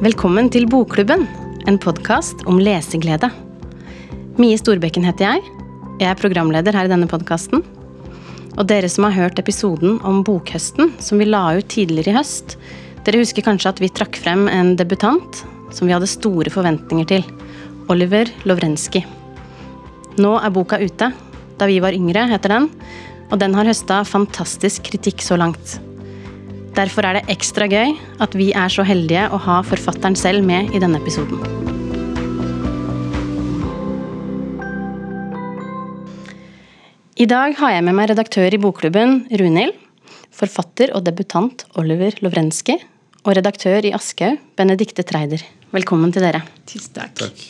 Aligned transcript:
Velkommen 0.00 0.46
til 0.48 0.64
Bokklubben, 0.64 1.26
en 1.68 1.76
podkast 1.76 2.40
om 2.48 2.56
leseglede. 2.56 3.28
Mie 4.40 4.56
Storbekken 4.56 5.04
heter 5.04 5.26
jeg. 5.26 5.50
Jeg 6.00 6.08
er 6.08 6.16
programleder 6.16 6.72
her 6.72 6.88
i 6.88 6.90
denne 6.92 7.04
podkasten. 7.10 7.60
Og 8.56 8.62
dere 8.70 8.88
som 8.88 9.04
har 9.04 9.12
hørt 9.12 9.42
episoden 9.42 9.98
om 10.08 10.22
Bokhøsten, 10.24 10.94
som 11.04 11.20
vi 11.20 11.26
la 11.28 11.42
ut 11.58 11.68
tidligere 11.68 12.14
i 12.14 12.16
høst, 12.16 12.56
dere 13.04 13.20
husker 13.20 13.44
kanskje 13.44 13.74
at 13.74 13.84
vi 13.84 13.92
trakk 13.92 14.16
frem 14.24 14.48
en 14.48 14.72
debutant 14.80 15.42
som 15.68 15.84
vi 15.84 15.92
hadde 15.92 16.08
store 16.08 16.48
forventninger 16.48 17.10
til. 17.12 17.28
Oliver 17.92 18.32
Lovrenskij. 18.48 19.04
Nå 20.16 20.32
er 20.40 20.56
boka 20.56 20.80
ute. 20.80 21.12
Da 21.60 21.68
vi 21.68 21.76
var 21.84 21.92
yngre, 21.92 22.24
heter 22.32 22.56
den. 22.56 22.72
Og 23.28 23.36
den 23.44 23.52
har 23.52 23.68
høsta 23.68 24.00
fantastisk 24.08 24.88
kritikk 24.88 25.20
så 25.20 25.36
langt. 25.36 25.76
Derfor 26.80 27.04
er 27.04 27.18
det 27.18 27.28
ekstra 27.34 27.66
gøy 27.68 27.90
at 28.24 28.32
vi 28.38 28.46
er 28.56 28.70
så 28.72 28.80
heldige 28.88 29.26
å 29.34 29.38
ha 29.44 29.58
forfatteren 29.66 30.14
selv 30.16 30.46
med 30.48 30.70
i 30.72 30.78
denne 30.80 30.96
episoden. 30.96 31.36
I 37.20 37.26
dag 37.28 37.52
har 37.58 37.74
jeg 37.74 37.84
med 37.84 37.98
meg 37.98 38.08
redaktør 38.14 38.56
i 38.56 38.60
Bokklubben, 38.62 39.26
Runhild. 39.28 39.76
Forfatter 40.32 40.94
og 40.96 41.04
debutant 41.04 41.66
Oliver 41.76 42.16
Lovrenskij. 42.24 42.80
Og 43.26 43.34
redaktør 43.36 43.84
i 43.84 43.92
Aschehoug, 43.92 44.40
Benedikte 44.56 45.04
Treider. 45.04 45.44
Velkommen 45.76 46.14
til 46.16 46.24
dere. 46.24 46.40
Tusen 46.64 46.96
takk. 46.96 47.26
Takk. 47.26 47.44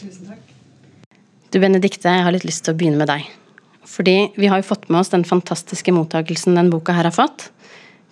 Du 1.55 1.61
Benedikte, 1.63 2.11
jeg 2.11 2.27
har 2.27 2.35
litt 2.35 2.49
lyst 2.49 2.67
til 2.67 2.75
å 2.75 2.81
begynne 2.81 2.99
med 2.99 3.13
deg. 3.13 3.31
Fordi 3.87 4.17
vi 4.35 4.51
har 4.51 4.59
jo 4.59 4.67
fått 4.73 4.91
med 4.91 5.05
oss 5.05 5.15
den 5.15 5.23
fantastiske 5.29 5.95
mottakelsen 5.95 6.59
den 6.59 6.75
boka 6.75 6.99
her 6.99 7.07
har 7.07 7.15
fått. 7.15 7.53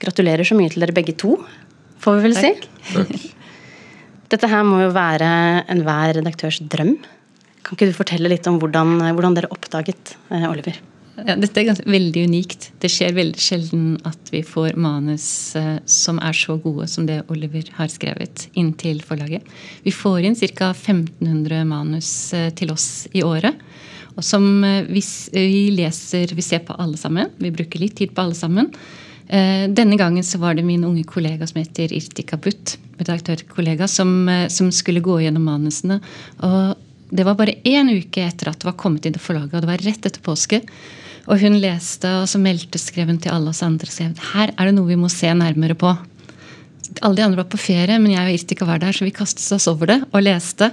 Gratulerer 0.02 0.46
så 0.46 0.56
mye 0.58 0.70
til 0.72 0.84
dere 0.84 0.96
begge 0.96 1.16
to, 1.18 1.36
får 2.02 2.18
vi 2.18 2.26
vel 2.28 2.36
si. 2.38 2.52
Takk. 2.92 3.14
Dette 4.32 4.50
her 4.50 4.66
må 4.68 4.82
jo 4.82 4.92
være 4.92 5.30
enhver 5.72 6.18
redaktørs 6.18 6.60
drøm. 6.60 6.98
Kan 7.64 7.76
ikke 7.76 7.88
du 7.88 7.96
fortelle 7.96 8.30
litt 8.30 8.46
om 8.50 8.60
hvordan, 8.60 9.00
hvordan 9.16 9.36
dere 9.38 9.50
oppdaget 9.52 10.14
eh, 10.32 10.44
Oliver? 10.48 10.76
Ja, 11.26 11.34
dette 11.34 11.58
er 11.60 11.66
ganske, 11.72 11.86
veldig 11.90 12.22
unikt. 12.30 12.68
Det 12.78 12.90
skjer 12.92 13.16
veldig 13.16 13.42
sjelden 13.42 13.86
at 14.06 14.30
vi 14.30 14.42
får 14.46 14.76
manus 14.78 15.26
eh, 15.58 15.78
som 15.88 16.20
er 16.22 16.36
så 16.36 16.58
gode 16.62 16.86
som 16.90 17.08
det 17.08 17.24
Oliver 17.32 17.66
har 17.78 17.90
skrevet, 17.90 18.46
inn 18.58 18.70
til 18.78 19.00
forlaget. 19.04 19.46
Vi 19.82 19.94
får 19.94 20.28
inn 20.28 20.38
ca. 20.38 20.70
1500 20.70 21.64
manus 21.68 22.12
eh, 22.36 22.50
til 22.54 22.70
oss 22.74 23.08
i 23.16 23.24
året. 23.26 23.58
Og 24.14 24.26
som 24.26 24.46
eh, 24.66 24.86
vi, 24.86 25.02
vi 25.34 25.64
leser 25.74 26.34
Vi 26.36 26.44
ser 26.44 26.62
på 26.66 26.76
alle 26.78 26.98
sammen. 27.00 27.32
Vi 27.42 27.54
bruker 27.54 27.82
litt 27.82 27.98
tid 27.98 28.14
på 28.14 28.26
alle 28.26 28.38
sammen. 28.38 28.70
Eh, 29.28 29.68
Denne 29.68 29.96
gangen 30.00 30.24
så 30.24 30.38
var 30.40 30.54
det 30.56 30.64
min 30.64 30.84
unge 30.84 31.04
kollega 31.04 31.46
som 31.46 31.60
heter 31.60 31.92
Irtika 31.92 32.38
Butt, 32.40 32.78
redaktørkollega, 32.98 33.88
som, 33.88 34.28
eh, 34.28 34.48
som 34.48 34.72
skulle 34.72 35.04
gå 35.04 35.20
gjennom 35.20 35.44
manusene. 35.44 36.00
Og 36.40 36.76
det 37.10 37.24
var 37.24 37.36
bare 37.36 37.60
én 37.64 37.90
uke 37.92 38.24
etter 38.24 38.48
at 38.48 38.60
det 38.60 38.68
var 38.68 38.78
kommet 38.80 39.06
inn 39.06 39.12
til 39.16 39.22
forlaget, 39.22 39.54
og 39.54 39.64
det 39.64 39.72
var 39.72 39.84
rett 39.84 40.06
etter 40.06 40.24
påske. 40.24 40.62
Og 41.28 41.40
hun 41.40 41.60
leste, 41.60 42.08
og 42.22 42.28
så 42.28 42.40
meldte 42.40 42.80
skrev 42.80 43.08
hun 43.12 43.20
til 43.20 43.32
alle 43.32 43.52
oss 43.52 43.62
andre 43.62 43.86
skrev, 43.86 44.16
her 44.32 44.52
er 44.56 44.64
det 44.64 44.74
noe 44.74 44.88
vi 44.88 44.96
må 44.96 45.10
se 45.12 45.28
nærmere 45.28 45.76
på. 45.76 45.92
Alle 47.04 47.16
de 47.16 47.22
andre 47.22 47.42
var 47.42 47.50
på 47.52 47.60
ferie, 47.60 47.98
men 48.00 48.14
jeg 48.14 48.24
og 48.24 48.32
Irtika 48.32 48.64
var 48.64 48.80
der, 48.80 48.96
så 48.96 49.04
vi 49.04 49.12
kastet 49.12 49.44
oss 49.52 49.68
over 49.68 49.92
det 49.92 50.00
og 50.08 50.24
leste. 50.24 50.72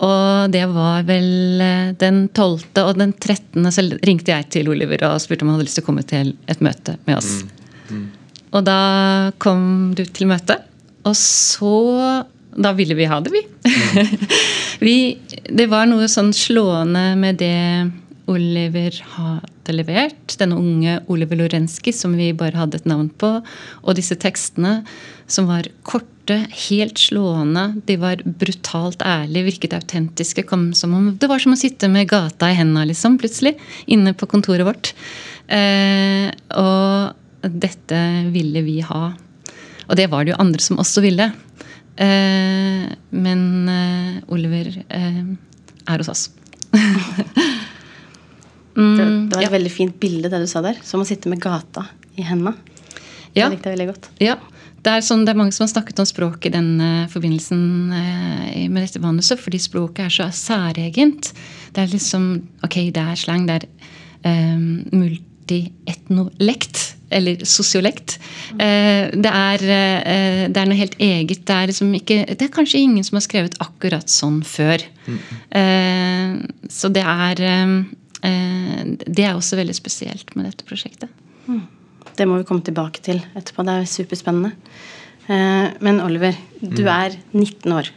Og 0.00 0.50
det 0.54 0.62
var 0.70 1.02
vel 1.04 1.60
eh, 1.60 1.90
den 2.00 2.28
12. 2.32 2.70
og 2.86 2.94
den 2.96 3.12
13. 3.12 3.66
så 3.74 3.84
ringte 4.06 4.32
jeg 4.32 4.48
til 4.54 4.70
Oliver 4.72 5.10
og 5.10 5.20
spurte 5.20 5.44
om 5.44 5.50
han 5.50 5.58
hadde 5.58 5.68
lyst 5.68 5.80
til 5.80 5.84
å 5.84 5.88
komme 5.90 6.06
til 6.06 6.36
et 6.48 6.62
møte 6.64 6.96
med 7.04 7.18
oss. 7.18 7.42
Og 8.50 8.66
da 8.66 9.30
kom 9.42 9.92
du 9.96 10.04
til 10.04 10.30
møte, 10.30 10.58
og 11.06 11.16
så 11.16 12.26
Da 12.50 12.72
ville 12.74 12.96
vi 12.98 13.06
ha 13.06 13.20
det, 13.22 13.30
vi. 13.30 13.44
vi 14.84 14.94
det 15.46 15.68
var 15.70 15.86
noe 15.86 16.08
sånn 16.10 16.32
slående 16.34 17.12
med 17.16 17.38
det 17.38 17.60
Oliver 18.30 18.94
hadde 19.14 19.74
levert. 19.74 20.34
Denne 20.40 20.58
unge 20.58 20.98
Oliver 21.10 21.38
Lorenski, 21.40 21.92
som 21.94 22.16
vi 22.18 22.32
bare 22.36 22.58
hadde 22.58 22.80
et 22.80 22.88
navn 22.90 23.08
på. 23.22 23.36
Og 23.84 23.98
disse 23.98 24.18
tekstene 24.18 24.80
som 25.30 25.46
var 25.50 25.70
korte, 25.86 26.40
helt 26.68 27.00
slående. 27.00 27.82
De 27.86 27.96
var 28.02 28.22
brutalt 28.24 29.02
ærlige, 29.02 29.48
virket 29.48 29.78
autentiske. 29.78 30.46
Kom 30.50 30.70
som 30.78 30.94
om, 30.98 31.08
det 31.18 31.30
var 31.30 31.42
som 31.42 31.56
å 31.56 31.58
sitte 31.58 31.90
med 31.90 32.10
gata 32.10 32.50
i 32.50 32.58
hendene, 32.58 32.88
liksom, 32.90 33.18
plutselig. 33.22 33.56
Inne 33.90 34.14
på 34.14 34.30
kontoret 34.30 34.66
vårt. 34.66 34.92
Eh, 35.50 36.30
og 36.58 37.19
dette 37.42 38.00
ville 38.34 38.62
vi 38.66 38.80
ha. 38.84 39.12
Og 39.88 39.96
det 39.98 40.08
var 40.12 40.24
det 40.24 40.32
jo 40.34 40.40
andre 40.42 40.60
som 40.62 40.78
også 40.82 41.00
ville. 41.04 41.26
Eh, 42.00 42.84
men 43.10 43.68
eh, 43.68 44.22
Oliver 44.32 44.68
eh, 44.88 45.24
er 45.86 45.98
hos 46.04 46.12
oss. 46.12 46.28
Mm, 48.80 48.96
Det, 48.96 49.04
det 49.04 49.34
var 49.34 49.42
et 49.42 49.48
ja. 49.48 49.52
veldig 49.52 49.70
fint 49.74 49.96
bilde, 50.00 50.28
det 50.30 50.38
du 50.40 50.46
sa 50.48 50.60
der. 50.62 50.76
Som 50.86 51.00
å 51.02 51.04
sitte 51.04 51.28
med 51.28 51.40
gata 51.42 51.82
i 52.14 52.22
hendene. 52.22 52.54
Ja. 53.34 53.48
Det 53.48 53.56
likte 53.56 53.68
jeg 53.68 53.76
veldig 53.76 53.88
godt. 53.90 54.06
Ja. 54.22 54.36
Det 54.80 54.90
er, 54.94 55.00
sånn, 55.04 55.24
det 55.26 55.32
er 55.34 55.36
mange 55.36 55.52
som 55.52 55.66
har 55.66 55.72
snakket 55.74 55.98
om 56.00 56.06
språk 56.08 56.46
i 56.48 56.52
denne 56.54 57.08
forbindelsen 57.12 57.92
eh, 57.92 58.68
med 58.72 58.80
dette 58.86 59.02
manuset, 59.02 59.36
fordi 59.42 59.58
språket 59.60 60.06
er 60.06 60.12
så 60.14 60.30
særegent. 60.32 61.32
Det 61.74 61.82
er 61.82 61.90
liksom 61.92 62.30
Ok, 62.64 62.76
det 62.94 63.02
er 63.02 63.16
slang, 63.20 63.44
det 63.50 63.54
er 63.58 63.64
eh, 64.30 64.56
multietnolekt. 64.94 66.89
Eller 67.10 67.44
sosiolekt. 67.48 68.18
Eh, 68.54 69.10
det, 69.10 69.30
er, 69.30 69.64
eh, 69.64 70.42
det 70.48 70.60
er 70.60 70.68
noe 70.70 70.78
helt 70.78 70.96
eget. 71.02 71.42
Det 71.48 71.56
er, 71.56 71.70
liksom 71.72 71.94
ikke, 71.98 72.20
det 72.30 72.46
er 72.46 72.52
kanskje 72.54 72.82
ingen 72.84 73.06
som 73.06 73.18
har 73.18 73.26
skrevet 73.26 73.58
akkurat 73.62 74.12
sånn 74.12 74.40
før. 74.46 74.84
Eh, 75.08 76.36
så 76.70 76.92
det 76.92 77.06
er 77.06 77.46
Det 78.20 79.24
er 79.24 79.32
også 79.32 79.56
veldig 79.56 79.74
spesielt 79.74 80.34
med 80.36 80.44
dette 80.44 80.66
prosjektet. 80.68 81.08
Det 82.16 82.26
må 82.28 82.36
vi 82.36 82.44
komme 82.44 82.60
tilbake 82.60 83.00
til 83.00 83.22
etterpå. 83.32 83.64
Det 83.64 83.76
er 83.80 83.86
superspennende. 83.88 84.50
Eh, 85.30 85.70
Men 85.80 86.00
Oliver, 86.02 86.34
du 86.60 86.82
er 86.90 87.14
19 87.32 87.72
år. 87.72 87.90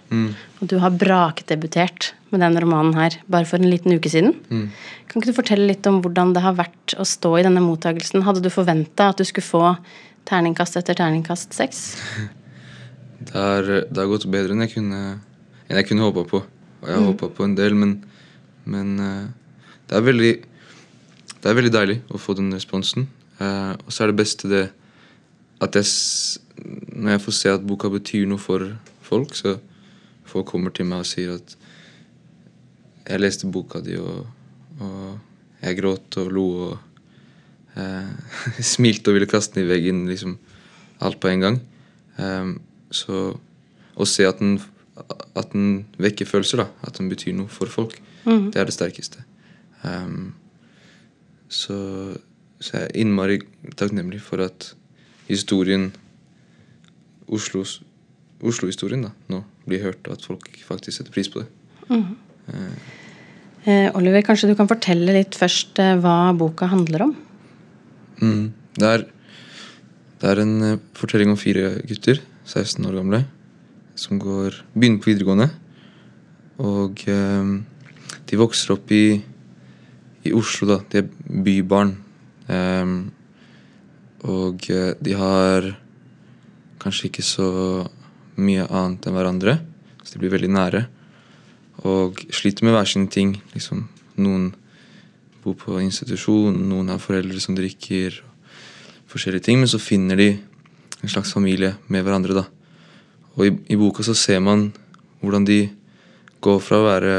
Og 0.62 0.68
du 0.70 0.78
har 0.80 0.94
brakdebutert 0.94 2.14
med 2.32 2.42
den 2.42 2.58
romanen 2.62 2.94
her 2.98 3.18
bare 3.30 3.46
for 3.50 3.58
en 3.62 3.70
liten 3.70 3.94
uke 3.94 4.10
siden. 4.10 4.38
Kan 4.50 5.22
ikke 5.22 5.32
du 5.32 5.38
fortelle 5.38 5.68
litt 5.70 5.86
om 5.90 6.02
hvordan 6.02 6.34
det 6.34 6.44
har 6.46 6.56
vært 6.58 6.96
å 6.98 7.06
stå 7.06 7.36
i 7.40 7.44
denne 7.46 7.62
mottagelsen? 7.62 8.24
Hadde 8.26 8.42
du 8.42 8.50
forventa 8.54 9.10
at 9.12 9.20
du 9.22 9.26
skulle 9.26 9.46
få 9.46 9.76
terningkast 10.30 10.78
etter 10.80 10.98
terningkast 10.98 11.54
seks? 11.58 11.84
Det 13.24 13.40
det 13.88 13.96
har 13.96 14.10
gått 14.12 14.26
bedre 14.28 14.52
enn 14.52 14.66
jeg 14.66 14.74
kunne, 14.74 14.98
enn 15.70 15.78
jeg 15.80 15.88
kunne 15.88 16.04
håpa 16.04 16.26
på. 16.28 16.42
Og 16.84 16.90
jeg 16.90 16.98
har 16.98 17.06
håpa 17.08 17.30
på 17.32 17.46
en 17.46 17.54
del, 17.56 17.76
men, 17.80 17.94
men 18.68 18.90
eh, 19.00 19.28
det, 19.88 19.96
er 19.96 20.04
veldig, 20.04 20.32
det 21.40 21.48
er 21.48 21.56
veldig 21.56 21.72
deilig 21.72 21.96
å 22.12 22.20
få 22.20 22.36
den 22.36 22.52
responsen. 22.52 23.08
Eh, 23.40 23.72
og 23.80 23.94
så 23.96 24.04
er 24.04 24.12
det 24.12 24.20
beste 24.20 24.52
det 24.52 24.66
at 25.64 25.78
jeg, 25.80 25.88
når 26.58 27.16
jeg 27.16 27.24
får 27.26 27.36
se 27.38 27.52
at 27.54 27.68
boka 27.68 27.90
betyr 27.92 28.28
noe 28.30 28.42
for 28.42 28.66
folk, 29.04 29.36
så 29.36 29.58
folk 30.30 30.48
kommer 30.52 30.74
til 30.74 30.88
meg 30.90 31.04
og 31.04 31.10
sier 31.10 31.36
at 31.36 31.56
jeg 33.04 33.20
leste 33.20 33.50
boka 33.52 33.82
di, 33.84 33.98
og, 34.00 34.28
og 34.80 35.64
jeg 35.64 35.80
gråt 35.80 36.20
og 36.22 36.30
lo 36.34 36.46
og 36.68 37.80
eh, 37.80 38.12
smilte 38.74 39.12
og 39.12 39.18
ville 39.18 39.30
kaste 39.30 39.58
den 39.58 39.68
i 39.68 39.72
veggen. 39.72 40.06
liksom 40.10 40.38
Alt 41.04 41.20
på 41.20 41.28
en 41.28 41.42
gang. 41.44 41.58
Um, 42.16 42.62
så 42.94 43.34
å 43.94 44.06
se 44.08 44.26
at 44.28 44.40
den, 44.40 44.60
at 45.36 45.52
den 45.52 45.84
vekker 46.02 46.30
følelser, 46.30 46.64
da, 46.64 46.68
at 46.86 47.00
den 47.00 47.10
betyr 47.12 47.36
noe 47.36 47.52
for 47.52 47.68
folk, 47.72 47.98
det 48.24 48.56
er 48.56 48.70
det 48.70 48.76
sterkeste. 48.76 49.26
Um, 49.84 50.32
så, 51.52 51.76
så 52.62 52.78
jeg 52.78 52.86
er 52.86 53.02
innmari 53.04 53.42
takknemlig 53.76 54.22
for 54.24 54.46
at 54.46 54.70
historien 55.28 55.92
Oslos 57.34 57.82
Oslo-historien 58.44 59.06
da, 59.06 59.14
nå 59.32 59.40
blir 59.68 59.84
hørt, 59.86 60.04
og 60.08 60.18
at 60.18 60.26
folk 60.26 60.50
faktisk 60.68 60.98
setter 60.98 61.14
pris 61.16 61.30
på 61.32 61.44
det. 61.44 61.48
Eh, 63.64 63.88
Oliver, 63.96 64.24
kanskje 64.26 64.50
du 64.50 64.58
kan 64.60 64.68
fortelle 64.68 65.16
litt 65.16 65.38
først 65.40 65.80
eh, 65.80 65.96
hva 66.04 66.34
boka 66.36 66.68
handler 66.72 67.06
om? 67.06 67.14
Mm. 68.20 68.46
Det, 68.76 68.90
er, 68.90 69.06
det 70.20 70.32
er 70.34 70.42
en 70.44 70.56
eh, 70.68 70.82
fortelling 71.00 71.32
om 71.32 71.40
fire 71.40 71.78
gutter, 71.88 72.20
16 72.44 72.84
år 72.90 72.98
gamle, 73.00 73.22
som 73.96 74.20
går, 74.20 74.60
begynner 74.76 75.00
på 75.00 75.14
videregående. 75.14 75.48
Og 76.64 77.06
eh, 77.08 77.54
de 78.28 78.42
vokser 78.42 78.76
opp 78.76 78.92
i, 78.92 79.06
i 80.28 80.36
Oslo, 80.36 80.68
da. 80.74 80.82
De 80.92 81.00
er 81.00 81.08
bybarn. 81.48 81.96
Eh, 82.52 82.98
og 84.28 84.68
eh, 84.68 84.92
de 85.00 85.16
har 85.20 85.72
kanskje 86.84 87.10
ikke 87.10 87.26
så 87.26 87.48
mye 88.40 88.66
annet 88.68 89.08
enn 89.08 89.16
hverandre, 89.16 89.58
så 90.04 90.16
de 90.16 90.22
blir 90.22 90.34
veldig 90.34 90.52
nære. 90.52 90.84
Og 91.90 92.20
sliter 92.34 92.68
med 92.68 92.76
hver 92.76 92.90
sine 92.90 93.10
ting. 93.12 93.36
Liksom. 93.56 93.88
Noen 94.22 94.52
bor 95.44 95.58
på 95.60 95.80
institusjon, 95.84 96.56
noen 96.70 96.92
har 96.94 97.02
foreldre 97.02 97.42
som 97.44 97.56
drikker. 97.58 98.22
forskjellige 99.14 99.44
ting, 99.46 99.60
Men 99.60 99.68
så 99.68 99.78
finner 99.78 100.16
de 100.18 100.40
en 101.04 101.10
slags 101.10 101.34
familie 101.34 101.76
med 101.88 102.04
hverandre. 102.04 102.34
da. 102.34 102.46
Og 103.36 103.46
i, 103.46 103.52
i 103.70 103.76
boka 103.76 104.04
så 104.04 104.14
ser 104.14 104.40
man 104.40 104.74
hvordan 105.22 105.46
de 105.46 105.70
går 106.42 106.60
fra 106.60 106.80
å 106.80 106.88
være 106.88 107.14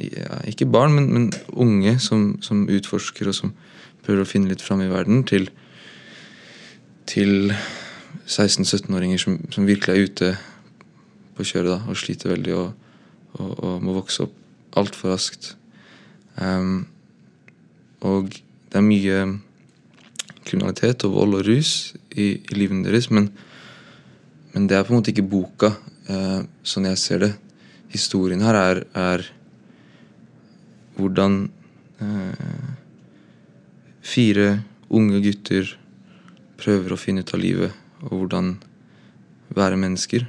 ja, 0.00 0.40
ikke 0.48 0.68
barn, 0.70 0.94
men, 0.94 1.08
men 1.12 1.32
unge 1.52 1.98
som, 1.98 2.38
som, 2.44 2.66
utforsker 2.68 3.28
og 3.28 3.36
som 3.36 3.52
prøver 4.04 4.24
å 4.24 4.28
finne 4.28 4.48
litt 4.48 4.64
fram 4.64 4.80
i 4.84 4.90
verden, 4.90 5.24
til, 5.28 5.50
til 7.08 7.52
16-17-åringer 8.28 9.20
som, 9.20 9.38
som, 9.52 9.66
virkelig 9.68 9.94
er 9.94 10.08
ute 10.08 10.30
på 11.36 11.46
kjøret 11.46 11.72
da, 11.72 11.78
og 11.88 11.96
sliter 11.96 12.34
veldig 12.34 12.54
og, 12.58 12.68
og, 13.38 13.50
og 13.64 13.82
må 13.84 13.94
vokse 13.96 14.26
opp 14.26 14.36
altfor 14.78 15.14
raskt. 15.14 15.54
Um, 16.36 16.86
og 18.04 18.30
det 18.68 18.78
er 18.78 18.84
mye 18.84 19.22
kriminalitet 20.46 21.04
og 21.08 21.16
vold 21.16 21.38
og 21.40 21.48
rus 21.48 21.72
i, 22.14 22.30
i 22.36 22.56
livene 22.56 22.86
deres, 22.86 23.10
men, 23.10 23.30
men, 24.52 24.68
det 24.68 24.76
er 24.76 24.86
på 24.86 24.92
en 24.92 25.00
måte 25.00 25.12
ikke 25.14 25.28
boka, 25.28 25.72
uh, 26.10 26.40
sånn 26.62 26.88
jeg 26.90 27.00
ser 27.00 27.24
det. 27.24 27.32
Historien 27.92 28.44
her 28.44 28.56
er, 28.60 28.84
er 28.92 29.26
hvordan 30.98 31.40
uh, 32.02 32.72
fire 34.04 34.58
unge 34.88 35.20
gutter 35.24 35.76
prøver 36.58 36.94
å 36.94 37.00
finne 37.00 37.22
ut 37.24 37.34
av 37.34 37.42
livet, 37.42 37.76
og 38.04 38.14
hvordan 38.14 38.56
være 39.56 39.78
mennesker. 39.80 40.26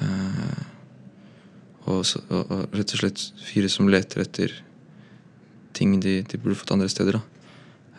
Eh, 0.00 0.60
og, 1.90 2.04
så, 2.06 2.22
og, 2.28 2.44
og, 2.44 2.76
rett 2.76 2.94
og 2.94 3.02
slett 3.02 3.24
fire 3.44 3.70
som 3.72 3.88
leter 3.90 4.22
etter 4.24 4.54
ting 5.76 5.96
de, 6.02 6.20
de 6.26 6.40
burde 6.40 6.58
fått 6.60 6.74
andre 6.76 6.90
steder. 6.92 7.18
Da. 7.18 7.50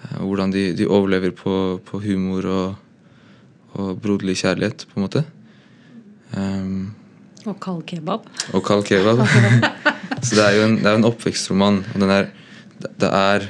Eh, 0.02 0.18
hvordan 0.22 0.54
de, 0.54 0.70
de 0.78 0.88
overlever 0.88 1.36
på, 1.36 1.54
på 1.88 2.02
humor 2.06 2.48
og, 2.48 2.80
og, 3.76 3.94
broderlig 4.02 4.40
kjærlighet, 4.44 4.88
på 4.90 5.00
en 5.00 5.08
måte. 5.08 5.26
Um, 6.32 6.94
og 7.50 7.58
kald 7.64 7.82
kebab. 7.90 8.28
Og 8.54 8.64
kald 8.66 8.86
kebab. 8.88 9.24
Så 10.26 10.38
det 10.38 10.44
er 10.46 10.60
jo 10.60 10.68
en, 10.68 10.78
det 10.78 10.86
er 10.86 11.00
en 11.00 11.08
oppvekstroman. 11.10 11.82
Og 11.94 12.04
den 12.04 12.14
er, 12.14 12.30
det, 12.78 13.10
er 13.10 13.48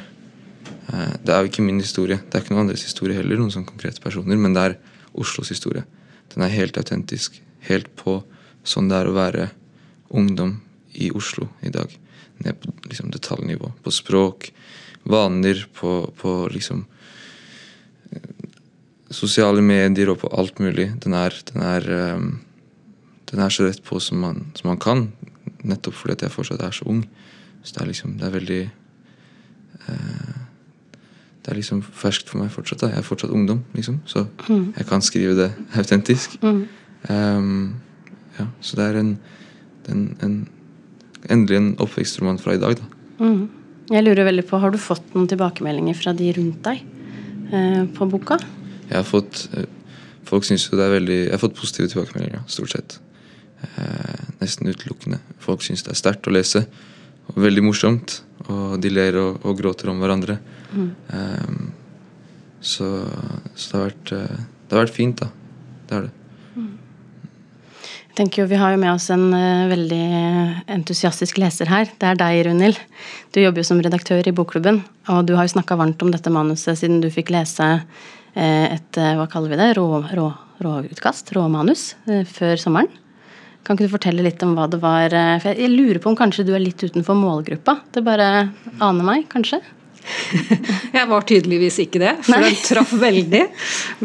Det 0.91 1.31
er 1.31 1.39
jo 1.39 1.49
ikke 1.51 1.63
min 1.63 1.79
historie. 1.79 2.19
Det 2.19 2.35
er 2.35 2.43
ikke 2.43 2.55
noen 2.55 2.65
andres 2.65 2.83
historie 2.83 3.15
heller, 3.15 3.39
noen 3.39 3.53
sånne 3.53 3.69
konkrete 3.69 4.03
personer, 4.03 4.39
men 4.39 4.55
det 4.55 4.63
er 4.65 4.77
Oslos 5.15 5.51
historie. 5.51 5.85
Den 6.33 6.43
er 6.43 6.53
helt 6.53 6.77
autentisk. 6.79 7.39
Helt 7.67 7.89
på 7.99 8.19
sånn 8.67 8.89
det 8.91 8.99
er 8.99 9.09
å 9.09 9.15
være 9.15 9.47
ungdom 10.11 10.57
i 10.99 11.11
Oslo 11.15 11.47
i 11.63 11.71
dag. 11.73 11.91
Ned 12.43 12.59
på 12.59 12.73
liksom, 12.89 13.11
detaljnivå. 13.13 13.71
På 13.83 13.93
språk, 13.93 14.51
vaner, 15.07 15.63
på, 15.77 16.11
på 16.17 16.35
liksom 16.53 16.85
eh, 18.11 18.29
Sosiale 19.11 19.63
medier 19.65 20.13
og 20.13 20.21
på 20.21 20.29
alt 20.39 20.61
mulig. 20.63 20.87
Den 21.03 21.15
er, 21.19 21.35
den 21.51 21.63
er, 21.67 21.87
um, 22.15 22.29
den 23.31 23.41
er 23.43 23.51
så 23.51 23.65
rett 23.67 23.81
på 23.83 23.99
som 23.99 24.21
man, 24.23 24.45
som 24.55 24.69
man 24.71 24.79
kan. 24.79 25.09
Nettopp 25.67 25.97
fordi 25.99 26.23
jeg 26.23 26.31
fortsatt 26.31 26.63
er 26.63 26.75
så 26.75 26.87
ung. 26.87 27.01
Så 27.61 27.75
det 27.75 27.81
er 27.83 27.89
liksom 27.91 28.15
Det 28.17 28.27
er 28.27 28.37
veldig 28.37 28.61
eh, 29.91 30.40
Det 31.41 31.51
er 31.51 31.57
liksom 31.57 31.81
ferskt 31.81 32.29
for 32.29 32.41
meg 32.41 32.51
fortsatt. 32.53 32.83
da 32.83 32.91
Jeg 32.91 33.01
er 33.01 33.07
fortsatt 33.07 33.33
ungdom, 33.33 33.63
liksom. 33.73 34.01
Så 34.05 34.25
mm. 34.47 34.73
jeg 34.77 34.85
kan 34.89 35.01
skrive 35.01 35.35
det 35.37 35.51
autentisk. 35.77 36.37
Mm. 36.43 36.67
Um, 37.09 37.75
ja, 38.37 38.45
så 38.61 38.77
det 38.77 38.85
er 38.85 38.99
en, 38.99 39.15
en, 39.89 40.03
en 40.21 40.41
Endelig 41.29 41.57
en 41.57 41.75
oppvekstroman 41.77 42.39
fra 42.41 42.55
i 42.55 42.61
dag, 42.61 42.79
da. 42.79 42.87
Mm. 43.21 43.43
Jeg 43.91 44.05
lurer 44.07 44.25
veldig 44.25 44.45
på, 44.49 44.57
Har 44.57 44.71
du 44.73 44.79
fått 44.81 45.13
noen 45.13 45.27
tilbakemeldinger 45.29 45.97
fra 45.97 46.13
de 46.17 46.31
rundt 46.33 46.63
deg 46.65 46.81
eh, 47.53 47.83
på 47.93 48.07
boka? 48.09 48.39
Jeg 48.87 48.95
har 48.95 49.05
fått 49.07 49.43
eh, 49.53 49.67
Folk 50.25 50.47
synes 50.47 50.65
jo 50.65 50.79
det 50.79 50.85
er 50.87 50.95
veldig 50.95 51.19
Jeg 51.19 51.33
har 51.35 51.43
fått 51.43 51.57
positive 51.59 51.91
tilbakemeldinger, 51.91 52.41
stort 52.49 52.73
sett. 52.73 52.97
Eh, 53.61 54.23
nesten 54.41 54.69
utelukkende. 54.71 55.19
Folk 55.43 55.65
syns 55.65 55.85
det 55.85 55.93
er 55.93 55.99
sterkt 55.99 56.29
å 56.29 56.33
lese. 56.33 56.63
Og 57.31 57.43
veldig 57.45 57.63
morsomt. 57.65 58.21
Og 58.49 58.79
de 58.81 58.91
ler 58.91 59.17
og, 59.21 59.43
og 59.45 59.59
gråter 59.59 59.91
om 59.91 60.01
hverandre. 60.01 60.37
Mm. 60.71 60.89
Um, 61.11 61.69
så, 62.61 62.87
så 63.55 63.67
det, 63.67 63.77
har 63.77 63.85
vært, 63.87 64.11
eh, 64.15 64.41
det, 64.67 64.75
har 64.75 64.83
vært, 64.83 64.95
fint, 64.95 65.21
da. 65.21 65.29
Det 65.87 65.97
har 65.97 66.05
det. 66.07 66.11
Mm. 66.55 66.69
Jeg 68.11 68.17
tenker 68.19 68.43
jo, 68.43 68.49
Vi 68.51 68.59
har 68.61 68.75
jo 68.75 68.81
med 68.83 68.93
oss 68.93 69.09
en 69.13 69.27
uh, 69.33 69.71
veldig 69.71 70.05
entusiastisk 70.77 71.41
leser 71.41 71.71
her. 71.71 71.89
Det 71.97 72.11
er 72.11 72.21
deg, 72.21 72.43
Runhild. 72.47 72.79
Du 73.33 73.41
jobber 73.41 73.63
jo 73.63 73.69
som 73.71 73.81
redaktør 73.81 74.27
i 74.27 74.35
Bokklubben. 74.35 74.83
Og 75.11 75.25
du 75.27 75.35
har 75.37 75.47
jo 75.47 75.55
snakka 75.55 75.79
varmt 75.79 76.01
om 76.05 76.13
dette 76.13 76.33
manuset 76.33 76.79
siden 76.79 77.01
du 77.03 77.09
fikk 77.13 77.33
lese 77.33 77.73
uh, 77.81 78.65
et 78.67 79.01
hva 79.01 79.27
kaller 79.31 79.55
vi 79.55 79.61
det, 79.61 79.73
rå, 79.79 79.87
rå, 80.17 80.31
råutkast, 80.61 81.33
råmanus, 81.35 81.93
før 82.29 82.59
sommeren. 82.61 83.00
Kan 83.65 83.77
ikke 83.77 83.89
du 83.89 83.93
fortelle 83.93 84.25
litt 84.25 84.41
om 84.45 84.55
hva 84.57 84.65
det 84.71 84.79
var 84.81 85.13
eh, 85.13 85.35
For 85.43 85.53
jeg 85.53 85.73
lurer 85.73 86.01
på 86.01 86.11
om 86.11 86.17
kanskje 86.17 86.47
du 86.47 86.55
er 86.55 86.63
litt 86.63 86.81
utenfor 86.81 87.17
målgruppa. 87.17 87.77
Det 87.93 88.03
bare 88.05 88.31
aner 88.81 89.05
meg, 89.05 89.27
kanskje? 89.31 89.61
jeg 90.97 91.05
var 91.11 91.25
tydeligvis 91.29 91.75
ikke 91.83 91.99
det, 92.01 92.13
for 92.25 92.41
den 92.41 92.55
traff 92.65 92.93
veldig. 93.03 93.43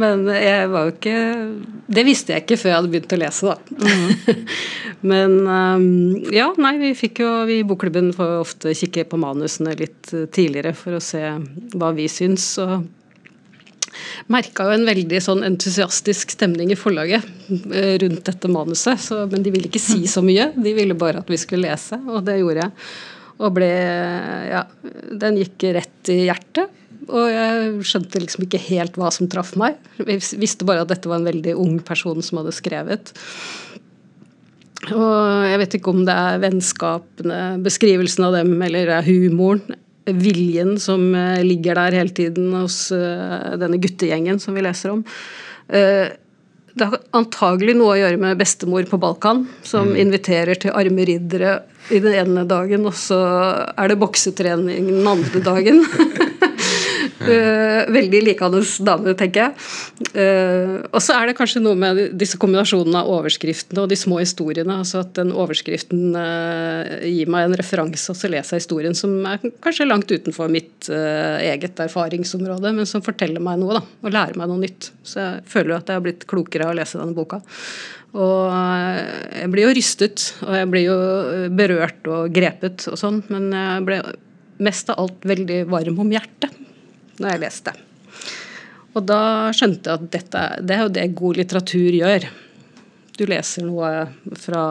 Men 0.03 0.27
jeg 0.35 0.67
var 0.69 0.89
jo 0.89 0.93
ikke 0.93 1.21
Det 1.97 2.05
visste 2.05 2.35
jeg 2.35 2.45
ikke 2.45 2.59
før 2.61 2.71
jeg 2.71 2.79
hadde 2.81 2.93
begynt 2.93 3.17
å 3.17 3.21
lese, 3.23 3.55
da. 3.55 3.79
Mm. 3.81 4.45
Men 5.11 5.39
um, 5.47 5.89
ja, 6.35 6.51
nei, 6.61 6.75
vi 6.81 6.93
fikk 6.99 7.21
jo 7.23 7.31
Vi 7.49 7.61
i 7.61 7.67
Bokklubben 7.69 8.13
får 8.17 8.37
ofte 8.43 8.77
kikke 8.77 9.07
på 9.09 9.21
manusene 9.21 9.77
litt 9.79 10.13
tidligere 10.13 10.75
for 10.77 10.99
å 10.99 11.03
se 11.05 11.23
hva 11.77 11.93
vi 11.97 12.09
syns. 12.13 12.53
og 12.61 12.85
merka 14.33 14.67
jo 14.67 14.77
en 14.77 14.87
veldig 14.89 15.21
sånn 15.23 15.45
entusiastisk 15.47 16.33
stemning 16.35 16.73
i 16.73 16.79
forlaget 16.79 17.27
eh, 17.73 17.97
rundt 18.03 18.25
dette 18.29 18.51
manuset. 18.53 19.01
Så, 19.03 19.23
men 19.31 19.45
de 19.45 19.53
ville 19.55 19.71
ikke 19.71 19.83
si 19.83 20.07
så 20.11 20.25
mye, 20.25 20.51
de 20.57 20.75
ville 20.77 20.97
bare 20.99 21.23
at 21.23 21.31
vi 21.31 21.41
skulle 21.41 21.69
lese, 21.69 21.99
og 22.09 22.25
det 22.27 22.41
gjorde 22.41 22.65
jeg. 22.67 22.89
Og 23.37 23.53
ble 23.59 23.69
Ja, 24.49 24.65
den 25.21 25.37
gikk 25.43 25.69
rett 25.77 26.13
i 26.13 26.23
hjertet. 26.25 26.73
Og 27.07 27.29
jeg 27.31 27.85
skjønte 27.87 28.19
liksom 28.19 28.47
ikke 28.47 28.63
helt 28.67 28.97
hva 28.99 29.13
som 29.15 29.29
traff 29.31 29.53
meg. 29.61 29.77
Jeg 30.01 30.25
visste 30.41 30.67
bare 30.67 30.83
at 30.83 30.91
dette 30.91 31.11
var 31.11 31.21
en 31.21 31.29
veldig 31.29 31.55
ung 31.61 31.77
person 31.85 32.19
som 32.25 32.41
hadde 32.41 32.55
skrevet. 32.57 33.13
Og 34.91 35.47
jeg 35.47 35.61
vet 35.63 35.77
ikke 35.79 35.93
om 35.93 36.03
det 36.07 36.15
er 36.15 36.41
vennskapene, 36.43 37.41
beskrivelsen 37.65 38.27
av 38.27 38.37
dem, 38.39 38.57
eller 38.67 38.91
er 38.99 39.07
humoren 39.07 39.77
viljen 40.07 40.77
som 40.81 41.15
eh, 41.15 41.43
ligger 41.45 41.79
der 41.79 41.99
hele 42.01 42.15
tiden 42.15 42.53
hos 42.55 42.91
eh, 42.95 43.57
denne 43.59 43.81
guttegjengen 43.83 44.41
som 44.43 44.57
vi 44.57 44.65
leser 44.67 44.95
om. 44.95 45.03
Eh, 45.69 46.07
det 46.77 46.91
har 46.91 47.01
antagelig 47.17 47.73
noe 47.79 47.95
å 47.95 48.01
gjøre 48.03 48.21
med 48.21 48.39
bestemor 48.39 48.85
på 48.89 48.99
Balkan, 49.01 49.47
som 49.65 49.89
mm. 49.95 49.97
inviterer 50.03 50.61
til 50.61 50.75
arme 50.77 51.07
riddere 51.09 51.59
i 51.89 52.03
den 52.05 52.13
ene 52.19 52.45
dagen, 52.49 52.85
og 52.89 52.95
så 52.99 53.21
er 53.73 53.89
det 53.89 54.01
boksetrening 54.03 54.91
den 54.91 55.09
andre 55.09 55.41
dagen. 55.45 55.81
Uh, 57.17 57.89
veldig 57.97 58.21
likandes 58.27 58.77
dame, 58.85 59.15
tenker 59.17 59.47
jeg. 59.47 59.55
Uh, 60.13 60.85
og 60.91 61.01
så 61.05 61.17
er 61.17 61.31
det 61.31 61.37
kanskje 61.39 61.63
noe 61.65 61.77
med 61.79 62.01
disse 62.19 62.37
kombinasjonene 62.41 63.01
av 63.01 63.13
overskriftene 63.15 63.85
og 63.85 63.91
de 63.93 63.99
små 63.99 64.21
historiene. 64.21 64.81
altså 64.83 65.01
At 65.05 65.15
den 65.17 65.33
overskriften 65.33 66.17
uh, 66.17 67.07
gir 67.07 67.31
meg 67.33 67.49
en 67.49 67.57
referanse, 67.59 68.11
og 68.13 68.19
så 68.19 68.31
leser 68.33 68.57
jeg 68.57 68.67
historien 68.67 68.97
som 68.97 69.17
er 69.29 69.41
kanskje 69.65 69.89
langt 69.89 70.13
utenfor 70.13 70.53
mitt 70.53 70.91
eget 70.91 71.81
erfaringsområde, 71.83 72.71
men 72.77 72.89
som 72.89 73.03
forteller 73.05 73.43
meg 73.43 73.59
noe, 73.61 73.79
da, 73.79 73.83
og 74.05 74.13
lærer 74.13 74.39
meg 74.39 74.51
noe 74.51 74.63
nytt. 74.63 74.91
Så 75.07 75.21
jeg 75.23 75.47
føler 75.51 75.73
jo 75.73 75.79
at 75.79 75.91
jeg 75.91 75.99
har 75.99 76.05
blitt 76.05 76.27
klokere 76.29 76.69
av 76.69 76.75
å 76.75 76.79
lese 76.79 77.01
denne 77.01 77.17
boka. 77.17 77.41
Og 78.17 78.53
jeg 79.35 79.51
blir 79.53 79.67
jo 79.67 79.73
rystet, 79.77 80.29
og 80.47 80.55
jeg 80.57 80.69
blir 80.73 80.87
jo 80.87 80.99
berørt 81.59 82.07
og 82.13 82.31
grepet 82.37 82.87
og 82.93 83.01
sånn, 83.01 83.23
men 83.33 83.51
jeg 83.53 83.89
ble 83.89 83.99
mest 84.63 84.93
av 84.93 85.03
alt 85.03 85.27
veldig 85.29 85.65
varm 85.73 85.99
om 86.05 86.15
hjertet 86.15 86.66
når 87.21 87.33
jeg 87.33 87.43
leste. 87.45 87.77
Og 88.97 89.05
da 89.05 89.53
skjønte 89.57 89.91
jeg 89.91 90.01
at 90.01 90.11
dette, 90.15 90.43
det 90.65 90.77
er 90.77 90.85
jo 90.85 90.93
det 90.97 91.07
god 91.19 91.41
litteratur 91.41 91.97
gjør. 91.99 92.29
Du 93.17 93.25
leser 93.29 93.65
noe 93.65 93.91
fra 94.37 94.63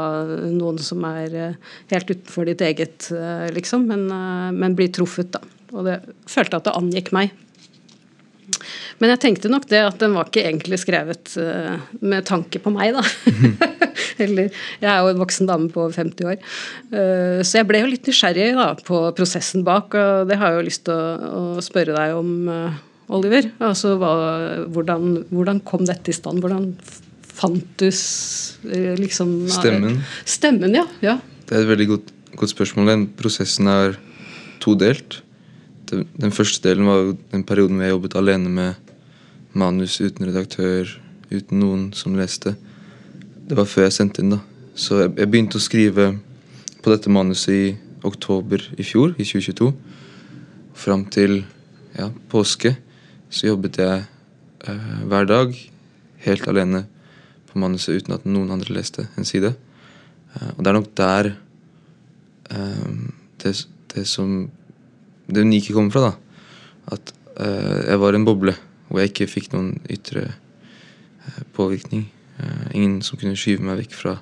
noen 0.54 0.78
som 0.82 1.06
er 1.10 1.34
eh, 1.34 1.58
helt 1.94 2.12
utenfor 2.12 2.46
ditt 2.50 2.62
eget, 2.66 3.08
eh, 3.14 3.48
liksom, 3.54 3.88
men, 3.90 4.06
eh, 4.14 4.52
men 4.54 4.78
blir 4.78 4.92
truffet, 4.94 5.32
da. 5.34 5.42
Og 5.74 5.88
det 5.88 5.98
følte 6.30 6.60
at 6.60 6.68
det 6.68 6.76
angikk 6.78 7.10
meg. 7.16 7.34
Men 9.02 9.12
jeg 9.12 9.22
tenkte 9.26 9.52
nok 9.52 9.68
det 9.68 9.82
at 9.84 10.00
den 10.00 10.16
var 10.16 10.30
ikke 10.30 10.46
egentlig 10.48 10.80
skrevet 10.80 11.34
med 12.00 12.26
tanke 12.30 12.62
på 12.64 12.72
meg, 12.72 12.96
da. 12.96 13.04
Eller 14.24 14.48
Jeg 14.80 14.88
er 14.88 15.02
jo 15.04 15.12
en 15.12 15.20
voksen 15.20 15.50
dame 15.50 15.68
på 15.74 15.90
50 15.92 16.30
år. 16.32 16.38
Så 17.44 17.60
jeg 17.60 17.68
ble 17.68 17.82
jo 17.82 17.90
litt 17.92 18.08
nysgjerrig 18.08 18.54
da, 18.56 18.70
på 18.88 19.02
prosessen 19.18 19.66
bak, 19.68 19.98
og 20.00 20.30
det 20.32 20.40
har 20.40 20.54
jeg 20.54 20.62
jo 20.62 20.68
lyst 20.70 20.86
til 20.88 20.96
å, 20.96 21.42
å 21.60 21.64
spørre 21.66 21.98
deg 21.98 22.16
om 22.16 22.32
Oliver. 23.14 23.50
Altså, 23.62 23.98
hva, 24.02 24.14
hvordan, 24.72 25.26
hvordan, 25.30 25.60
kom 25.68 25.84
dette 25.88 26.12
i 26.12 26.16
stand? 26.16 26.42
Hvordan 26.44 26.72
fant 27.36 27.66
du 27.82 27.88
eh, 27.90 28.96
liksom 29.00 29.36
Stemmen. 29.52 30.00
Stemmen, 30.26 30.78
ja. 30.78 30.86
ja. 31.04 31.20
Det 31.46 31.58
er 31.58 31.66
et 31.66 31.72
veldig 31.74 31.90
godt, 31.92 32.14
godt 32.40 32.56
spørsmål. 32.56 32.92
Den 32.94 33.06
prosessen 33.20 33.70
er 33.72 34.00
todelt. 34.64 35.22
Den, 35.92 36.08
den 36.18 36.34
første 36.34 36.64
delen 36.66 36.90
var 36.90 37.04
jo 37.04 37.14
den 37.34 37.46
perioden 37.46 37.78
hvor 37.78 37.86
jeg 37.86 37.96
jobbet 37.96 38.18
alene 38.22 38.54
med 38.56 38.85
manus 39.56 40.00
uten 40.04 40.28
redaktør, 40.28 40.90
uten 41.32 41.60
noen 41.62 41.90
som 41.96 42.16
leste. 42.16 42.56
det 43.48 43.58
var 43.58 43.66
før 43.70 43.86
jeg 43.86 43.94
sendte 43.94 44.22
inn, 44.22 44.34
da. 44.34 44.40
Så 44.76 45.00
jeg, 45.04 45.12
jeg 45.18 45.30
begynte 45.32 45.60
å 45.60 45.64
skrive 45.64 46.08
på 46.82 46.92
dette 46.92 47.12
manuset 47.14 47.54
i 47.54 47.76
oktober 48.06 48.62
i 48.78 48.84
fjor, 48.84 49.14
i 49.18 49.26
2022. 49.26 49.70
Fram 50.76 51.06
til 51.14 51.44
ja, 51.96 52.10
påske 52.30 52.76
så 53.30 53.52
jobbet 53.52 53.80
jeg 53.80 54.04
eh, 54.68 54.92
hver 55.08 55.30
dag 55.30 55.56
helt 56.26 56.50
alene 56.52 56.84
på 57.50 57.62
manuset 57.62 58.02
uten 58.02 58.18
at 58.18 58.28
noen 58.28 58.52
andre 58.54 58.76
leste 58.76 59.08
en 59.16 59.28
side. 59.28 59.54
Eh, 60.36 60.52
og 60.56 60.62
det 60.62 60.72
er 60.72 60.78
nok 60.78 60.92
der 61.00 61.32
eh, 62.52 62.94
det, 63.44 63.56
det 63.96 64.08
som 64.10 64.50
Det 65.26 65.42
unike 65.42 65.74
kommer 65.74 65.90
fra, 65.90 66.12
da. 66.12 66.14
At 66.94 67.14
eh, 67.42 67.90
jeg 67.90 68.02
var 68.02 68.14
en 68.14 68.26
boble 68.28 68.54
hvor 68.88 69.02
jeg 69.02 69.12
ikke 69.12 69.30
fikk 69.32 69.52
noen 69.54 69.76
ytre 69.92 70.28
eh, 70.30 71.42
påvirkning. 71.58 72.08
Eh, 72.40 72.66
ingen 72.76 73.02
som 73.06 73.20
kunne 73.20 73.38
skyve 73.40 73.66
meg 73.66 73.82
vekk 73.84 73.96
fra, 73.98 74.18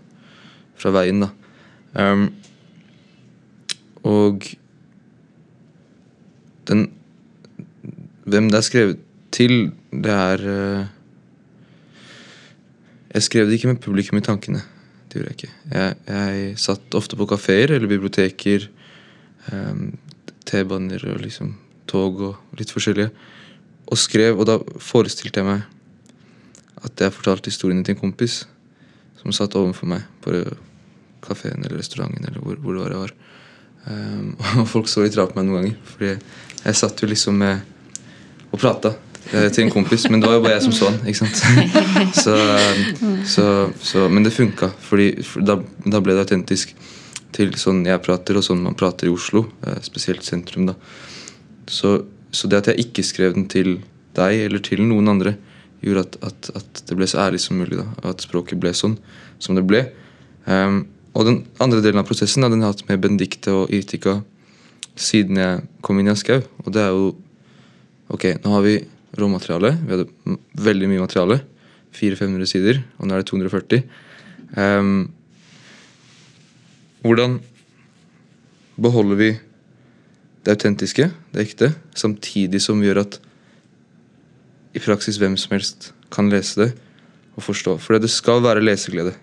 fra 0.79 0.93
veien, 0.95 1.25
da. 1.25 1.31
Um, 1.93 2.27
og 4.03 4.47
den 6.67 6.87
Hvem 8.23 8.47
det 8.49 8.57
er 8.57 8.65
skrevet 8.65 9.01
til, 9.35 9.73
det 9.91 10.13
er 10.13 10.43
uh, 10.47 10.85
Jeg 13.11 13.25
skrev 13.27 13.49
det 13.49 13.57
ikke 13.59 13.67
med 13.73 13.81
publikum 13.83 14.17
i 14.17 14.23
tankene. 14.23 14.61
Det 15.11 15.19
gjorde 15.19 15.33
jeg 15.33 15.37
ikke. 15.37 15.51
Jeg, 15.75 15.97
jeg 16.07 16.53
satt 16.63 16.95
ofte 16.97 17.19
på 17.19 17.27
kafeer 17.29 17.75
eller 17.75 17.91
biblioteker, 17.91 18.69
um, 19.51 19.91
T-baner 20.47 21.03
og 21.11 21.19
liksom 21.21 21.51
tog 21.85 22.23
og 22.29 22.57
litt 22.57 22.71
forskjellige, 22.73 23.11
og 23.89 23.99
skrev, 23.99 24.39
og 24.39 24.47
da 24.49 24.57
forestilte 24.81 25.41
jeg 25.41 25.49
meg 25.49 25.63
at 26.83 27.05
jeg 27.05 27.15
fortalte 27.15 27.51
historiene 27.51 27.83
til 27.85 27.95
en 27.95 28.01
kompis 28.01 28.43
som 29.21 29.35
satt 29.35 29.55
overfor 29.55 29.87
meg 29.87 30.07
på 30.23 30.35
kafeen 31.23 31.63
eller 31.63 31.79
restauranten 31.79 32.25
eller 32.27 32.43
hvor, 32.43 32.57
hvor 32.59 32.75
det 32.75 32.83
var 32.83 32.95
jeg 32.95 33.03
var. 33.05 33.13
Um, 33.83 34.27
og 34.63 34.67
folk 34.71 34.91
så 34.91 35.03
litt 35.03 35.15
rart 35.19 35.33
på 35.33 35.39
meg 35.39 35.47
noen 35.47 35.59
ganger, 35.61 35.79
fordi 35.93 36.11
jeg 36.63 36.79
satt 36.79 37.03
jo 37.03 37.09
liksom 37.11 37.39
med 37.39 37.69
og 38.53 38.61
prata 38.61 38.93
eh, 39.33 39.47
til 39.49 39.65
en 39.65 39.71
kompis, 39.73 40.05
men 40.11 40.21
det 40.21 40.29
var 40.29 40.37
jo 40.37 40.43
bare 40.45 40.57
jeg 40.57 40.65
som 40.67 40.75
så 40.77 40.91
han. 40.91 40.99
ikke 41.09 41.23
sant? 41.23 41.39
Så, 42.23 42.35
så, 43.25 43.45
så, 43.81 44.03
men 44.11 44.23
det 44.23 44.35
funka, 44.35 44.69
fordi 44.85 45.07
for 45.25 45.41
da, 45.41 45.55
da, 45.87 46.01
ble 46.03 46.13
det 46.13 46.27
autentisk 46.27 46.75
til 47.33 47.55
sånn 47.57 47.81
jeg 47.87 48.01
prater, 48.05 48.37
og 48.37 48.45
sånn 48.45 48.61
man 48.61 48.77
prater 48.77 49.09
i 49.09 49.13
Oslo, 49.13 49.47
eh, 49.65 49.79
spesielt 49.85 50.21
sentrum. 50.27 50.67
da. 50.69 50.75
Så, 51.65 51.95
så, 52.33 52.49
det 52.49 52.63
at 52.63 52.71
jeg 52.71 52.87
ikke 52.87 53.05
skrev 53.05 53.35
den 53.37 53.47
til 53.51 53.77
deg 54.17 54.45
eller 54.47 54.61
til 54.65 54.81
noen 54.85 55.11
andre, 55.13 55.35
gjorde 55.83 56.05
at, 56.07 56.17
at, 56.25 56.49
at 56.57 56.83
det 56.89 56.97
ble 56.97 57.07
så 57.09 57.25
ærlig 57.27 57.41
som 57.43 57.59
mulig. 57.59 57.77
da, 57.79 57.87
At 58.09 58.23
språket 58.25 58.59
ble 58.61 58.73
sånn 58.77 58.97
som 59.41 59.57
det 59.57 59.65
ble. 59.67 59.85
Um, 60.47 60.85
og 61.13 61.27
den 61.27 61.41
andre 61.61 61.81
delen 61.83 62.01
av 62.01 62.07
prosessen 62.07 62.45
har 62.45 62.53
jeg 62.53 62.65
hatt 62.65 62.85
med 62.89 63.01
Benedicte 63.03 63.53
og 63.53 63.73
Irtika 63.73 64.21
siden 64.99 65.39
jeg 65.41 65.61
kom 65.85 65.99
inn 65.99 66.09
i 66.09 66.13
Aschau. 66.13 66.41
Og 66.65 66.73
det 66.73 66.83
er 66.85 66.95
jo 66.95 67.13
Ok, 68.13 68.27
nå 68.43 68.51
har 68.51 68.61
vi 68.61 68.73
råmateriale. 69.17 69.71
Vi 69.79 69.93
hadde 69.95 70.35
veldig 70.61 70.89
mye 70.91 71.01
materiale. 71.01 71.39
400-500 71.95 72.49
sider, 72.51 72.81
og 72.99 73.07
nå 73.07 73.15
er 73.15 73.23
det 73.23 73.29
240. 73.31 73.85
Um, 74.53 74.59
ehm, 74.59 74.99
hvordan 77.01 77.39
beholder 78.85 79.19
vi 79.19 79.29
det 80.43 80.55
autentiske, 80.57 81.09
det 81.33 81.45
ekte, 81.45 81.71
samtidig 81.95 82.61
som 82.61 82.81
gjør 82.83 83.03
at 83.05 83.19
i 84.73 84.81
praksis 84.81 85.19
hvem 85.21 85.37
som 85.39 85.53
helst 85.55 85.91
kan 86.13 86.31
lese 86.33 86.59
det 86.59 86.71
og 87.37 87.45
forstå. 87.45 87.77
For 87.81 87.97
det 88.01 88.11
skal 88.11 88.43
være 88.43 88.63
leseglede. 88.63 89.13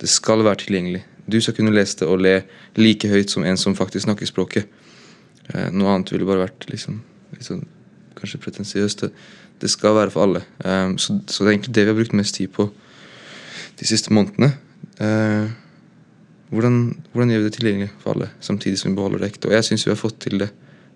Det 0.00 0.10
skal 0.10 0.44
være 0.44 0.64
tilgjengelig. 0.64 1.04
Du 1.26 1.40
skal 1.40 1.54
kunne 1.54 1.74
lese 1.74 2.00
det 2.00 2.08
og 2.10 2.20
le 2.22 2.40
like 2.76 3.08
høyt 3.08 3.30
som 3.30 3.46
en 3.46 3.56
som 3.56 3.76
faktisk 3.78 4.08
snakker 4.08 4.28
språket. 4.28 4.66
Eh, 5.54 5.70
noe 5.70 5.94
annet 5.94 6.12
ville 6.12 6.26
bare 6.26 6.44
vært 6.44 6.66
liksom, 6.70 7.00
sånn 7.40 7.64
kanskje 8.18 8.42
pretensiøst. 8.42 9.06
Det, 9.62 9.70
skal 9.70 9.94
være 9.94 10.10
for 10.10 10.26
alle. 10.26 10.42
Um, 10.64 10.96
så, 10.98 11.20
så, 11.30 11.44
det 11.44 11.48
er 11.48 11.54
egentlig 11.54 11.74
det 11.74 11.84
vi 11.86 11.92
har 11.92 11.98
brukt 11.98 12.16
mest 12.18 12.34
tid 12.34 12.50
på 12.54 12.66
de 13.78 13.86
siste 13.86 14.10
månedene. 14.14 14.50
Hvordan, 16.52 16.78
hvordan, 17.12 17.32
gjør 17.32 17.42
vi 17.42 17.48
det 17.48 17.54
tilgjengelig 17.56 17.90
for 18.02 18.14
alle, 18.14 18.28
samtidig 18.44 18.80
som 18.80 18.92
vi 18.92 18.98
beholder 18.98 19.22
det 19.22 19.32
ekte? 19.32 19.48
Og 19.48 19.56
jeg 19.56 19.68
syns 19.68 19.86
vi 19.86 19.92
har 19.94 20.00
fått 20.00 20.18
til 20.24 20.38
det. 20.44 20.50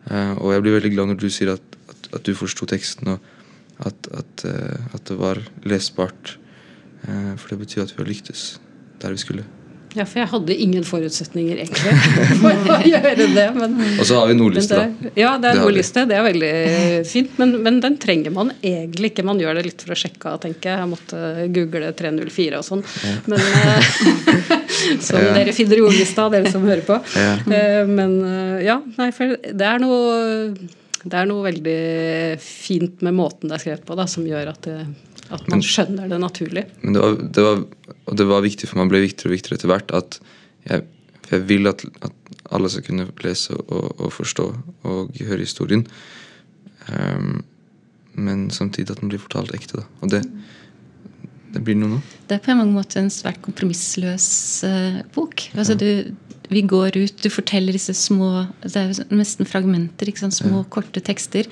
Uh, 0.06 0.36
og 0.36 0.52
jeg 0.52 0.62
blir 0.62 0.76
veldig 0.76 0.92
glad 0.92 1.10
når 1.10 1.20
du 1.22 1.28
sier 1.32 1.54
at, 1.56 1.78
at, 1.90 2.10
at 2.18 2.28
du 2.28 2.36
forsto 2.38 2.68
teksten, 2.68 3.16
og 3.16 3.86
at, 3.88 4.08
at, 4.16 4.46
at, 4.46 5.02
det 5.08 5.16
var 5.20 5.40
lesbart. 5.68 6.38
for 7.04 7.48
det 7.50 7.58
betyr 7.60 7.82
at 7.82 7.92
vi 7.92 8.00
har 8.00 8.08
lyktes 8.08 8.44
der 9.02 9.12
vi 9.12 9.20
skulle. 9.20 9.44
Ja, 9.96 10.04
for 10.04 10.20
jeg 10.20 10.28
hadde 10.28 10.54
ingen 10.60 10.84
forutsetninger 10.84 11.60
egentlig 11.62 11.92
for 12.42 12.72
å 12.74 12.76
gjøre 12.84 13.28
det. 13.32 13.46
Men, 13.56 13.76
og 13.96 14.04
så 14.04 14.18
har 14.20 14.28
vi 14.28 14.34
nordliste, 14.36 14.76
da. 14.76 15.12
Ja, 15.16 15.30
det 15.40 15.52
er 15.52 15.60
nordliste. 15.62 16.04
Det 16.08 16.18
er 16.18 16.26
veldig 16.26 16.50
fint. 17.08 17.38
Men, 17.40 17.54
men, 17.64 17.78
den 17.84 17.96
trenger 18.02 18.34
man 18.34 18.52
egentlig 18.60 19.14
ikke. 19.14 19.24
Man 19.26 19.40
gjør 19.40 19.56
det 19.56 19.64
litt 19.70 19.84
for 19.86 19.96
å 19.96 19.98
sjekke 19.98 20.34
av, 20.34 20.42
tenker 20.42 20.72
jeg. 20.72 20.82
Jeg 20.82 20.90
måtte 20.92 21.48
google 21.56 21.92
304 21.96 22.60
og 22.60 22.66
sånn. 22.68 22.84
Ja. 23.08 23.14
Men 23.32 23.40
eh, 23.40 24.52
Som 25.06 25.22
ja. 25.22 25.34
dere 25.36 25.54
finner 25.56 25.80
i 25.80 25.84
ordlista, 25.86 26.28
dere 26.32 26.50
som 26.52 26.64
hører 26.66 26.84
på. 26.86 26.98
Ja. 27.16 27.36
Eh, 27.58 27.82
men 27.88 28.18
eh, 28.26 28.64
ja, 28.66 28.80
nei, 28.98 29.10
for 29.14 29.36
det 29.36 29.66
er 29.66 29.82
noe 29.82 30.54
det 31.06 31.14
er 31.14 31.28
noe 31.30 31.44
veldig 31.44 31.80
fint 32.42 33.02
med 33.06 33.14
måten 33.14 33.50
det 33.50 33.60
er 33.60 33.62
skrevet 33.62 33.84
på, 33.86 33.94
da, 33.98 34.08
som 34.10 34.26
gjør 34.26 34.50
at 34.50 34.64
det 34.66 34.80
at 35.34 35.48
man 35.50 35.62
skjønner 35.64 36.10
det 36.10 36.18
naturlig. 36.22 36.66
Men 36.82 36.94
det 36.94 37.02
var, 37.02 37.16
det 37.18 37.44
var, 37.46 37.62
det 38.20 38.26
var 38.30 38.44
viktig 38.44 38.68
for 38.70 38.80
meg, 38.80 38.92
ble 38.92 39.02
viktigere 39.06 39.32
og 39.32 39.34
viktigere 39.34 39.58
etter 39.58 39.72
hvert, 39.72 39.94
at 39.96 40.18
jeg, 40.68 40.84
jeg 41.32 41.46
vil 41.48 41.70
at, 41.70 41.82
at, 42.06 42.14
alle 42.54 42.70
skal 42.70 42.84
kunne 42.86 43.08
lese 43.24 43.56
og, 43.58 43.86
og, 43.98 44.10
forstå 44.14 44.44
og 44.86 45.16
høre 45.18 45.42
historien. 45.42 45.82
Um, 46.86 47.40
men 48.14 48.46
samtidig 48.54 48.94
at 48.94 49.02
den 49.02 49.10
blir 49.10 49.18
fortalt 49.18 49.50
ekte. 49.56 49.80
Da. 49.80 49.88
Og 50.04 50.12
det, 50.12 50.20
det 51.56 51.64
blir 51.66 51.78
noe 51.80 51.96
nå. 51.96 52.04
Det 52.28 52.36
er 52.36 52.44
på 52.44 52.52
en 52.52 52.60
mange 52.60 52.76
måter 52.76 53.02
en 53.02 53.12
svært 53.12 53.40
kompromissløs 53.44 54.28
uh, 54.66 55.02
bok. 55.14 55.46
Altså, 55.56 55.76
du, 55.78 56.12
vi 56.52 56.62
går 56.68 56.96
ut, 56.96 57.14
du 57.22 57.28
forteller 57.32 57.74
disse 57.74 57.94
små 57.96 58.46
Det 58.62 58.76
er 58.78 58.90
jo 58.90 59.06
nesten 59.18 59.48
fragmenter. 59.48 60.10
ikke 60.10 60.24
sant, 60.24 60.36
Små, 60.36 60.60
ja. 60.62 60.68
korte 60.76 61.02
tekster. 61.04 61.48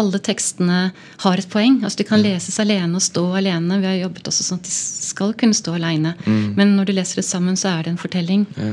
Alle 0.00 0.20
tekstene 0.24 0.80
har 1.24 1.40
et 1.40 1.50
poeng. 1.52 1.80
altså 1.82 2.00
De 2.02 2.08
kan 2.08 2.22
ja. 2.22 2.34
leses 2.34 2.58
alene 2.62 2.96
og 2.96 3.04
stå 3.04 3.24
alene. 3.40 3.80
Vi 3.82 3.90
har 3.90 3.98
jobbet 4.04 4.30
også 4.30 4.46
sånn 4.46 4.62
at 4.62 4.68
de 4.68 4.74
skal 4.74 5.34
kunne 5.38 5.56
stå 5.56 5.76
alene. 5.78 6.14
Mm. 6.24 6.54
Men 6.58 6.76
når 6.78 6.88
du 6.88 6.96
leser 6.96 7.20
det 7.22 7.28
sammen, 7.28 7.58
så 7.60 7.74
er 7.74 7.84
det 7.84 7.94
en 7.94 8.00
fortelling. 8.00 8.46
Ja. 8.56 8.72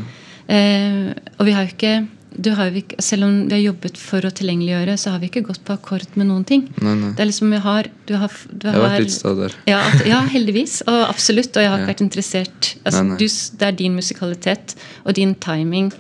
Eh, 0.56 1.10
og 1.40 1.48
vi 1.48 1.56
har 1.56 1.66
jo 1.66 1.74
ikke 1.74 1.96
ikke, 2.36 2.98
selv 3.04 3.26
om 3.28 3.36
vi 3.48 3.56
har 3.56 3.64
jobbet 3.64 3.98
for 3.98 4.26
å 4.26 4.32
tilgjengeliggjøre, 4.36 4.98
så 4.98 5.14
har 5.14 5.20
vi 5.22 5.30
ikke 5.30 5.46
gått 5.48 5.64
på 5.66 5.76
akkord 5.76 6.18
med 6.20 6.28
noen 6.28 6.44
ting. 6.48 6.68
Nei, 6.82 6.96
nei. 7.00 7.14
Det 7.16 7.24
er 7.24 7.30
liksom, 7.32 7.54
jeg 7.54 7.64
har, 7.64 7.90
du 8.06 8.16
har, 8.16 8.36
du 8.52 8.68
har, 8.68 8.76
jeg 8.76 8.82
har 8.82 8.90
vært 8.90 9.06
litt 9.06 9.16
sta 9.16 9.34
der. 9.38 9.56
Ja, 9.70 9.80
ja, 10.08 10.20
heldigvis. 10.34 10.82
Og 10.88 11.00
absolutt. 11.08 11.56
Og 11.56 11.64
jeg 11.64 11.72
har 11.72 11.80
ikke 11.80 11.90
ja. 11.90 11.94
vært 11.94 12.06
interessert 12.06 12.76
altså, 12.84 13.04
nei, 13.08 13.18
du, 13.22 13.26
Det 13.60 13.68
er 13.68 13.80
din 13.80 13.96
musikalitet 13.96 14.76
og 15.06 15.18
din 15.18 15.36
timing 15.36 15.92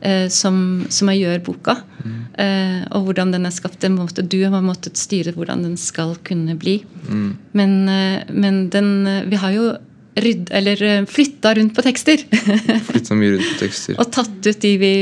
eh, 0.00 0.28
som, 0.32 0.86
som, 0.88 1.10
jeg 1.12 1.24
gjør 1.24 1.44
boka. 1.50 1.76
Mm. 2.02 2.20
Eh, 2.44 2.80
og 2.96 3.08
hvordan 3.08 3.34
den 3.36 3.48
er 3.48 3.54
skapt. 3.54 3.80
Den 3.84 3.98
måte, 3.98 4.24
du 4.24 4.38
har 4.44 4.64
måttet 4.64 5.00
styre 5.00 5.34
hvordan 5.36 5.66
den 5.66 5.76
skal 5.80 6.16
kunne 6.26 6.56
bli. 6.58 6.78
Mm. 7.08 7.28
Men, 7.56 7.76
eh, 7.92 8.24
men 8.32 8.66
den 8.74 8.90
eh, 9.06 9.22
Vi 9.30 9.42
har 9.42 9.54
jo 9.54 9.74
rydd, 10.16 10.48
eller 10.50 10.82
eh, 10.82 11.04
flytta 11.04 11.54
rundt 11.54 11.74
på 11.76 11.82
tekster. 11.82 12.22
flytta 12.90 13.14
mye 13.14 13.34
rundt 13.34 13.48
på 13.52 13.58
tekster. 13.60 13.98
og 14.00 14.10
tatt 14.12 14.46
ut 14.46 14.60
de 14.62 14.72
vi 14.80 14.92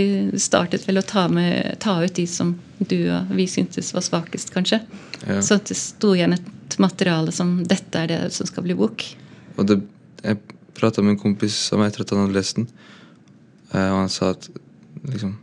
startet 0.42 0.87
vel 0.88 0.99
å 0.99 1.04
ta, 1.06 1.26
med, 1.30 1.76
ta 1.83 2.00
ut 2.02 2.14
de 2.16 2.26
som 2.30 2.54
du 2.78 2.99
og 3.14 3.30
vi 3.37 3.47
syntes 3.50 3.92
var 3.94 4.04
svakest, 4.04 4.50
kanskje. 4.54 4.80
Ja. 5.25 5.38
Så 5.44 5.61
det 5.62 5.78
sto 5.78 6.14
igjen 6.16 6.35
et 6.37 6.78
materiale 6.83 7.33
som 7.33 7.61
dette 7.68 8.02
er 8.02 8.11
det 8.11 8.21
som 8.35 8.49
skal 8.50 8.66
bli 8.66 8.76
bok. 8.78 9.06
Og 9.56 9.68
det, 9.71 9.80
Jeg 10.25 10.40
prata 10.75 11.02
med 11.02 11.14
en 11.14 11.21
kompis 11.21 11.56
av 11.73 11.78
meg 11.78 11.92
etter 11.92 12.02
at 12.02 12.12
han 12.14 12.25
hadde 12.25 12.35
lest 12.35 12.59
den, 12.59 12.68
eh, 13.73 13.90
og 13.92 13.99
han 14.02 14.12
sa 14.12 14.33
at 14.35 14.49
liksom 15.04 15.38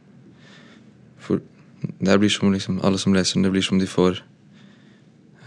For 1.21 1.39
det 2.01 2.19
blir 2.19 2.29
som 2.29 2.51
liksom, 2.51 2.79
alle 2.83 2.97
som 2.97 3.13
leser 3.13 3.37
den, 3.37 3.45
det 3.45 3.51
blir 3.53 3.63
som 3.63 3.79
de 3.79 3.87
får 3.87 4.23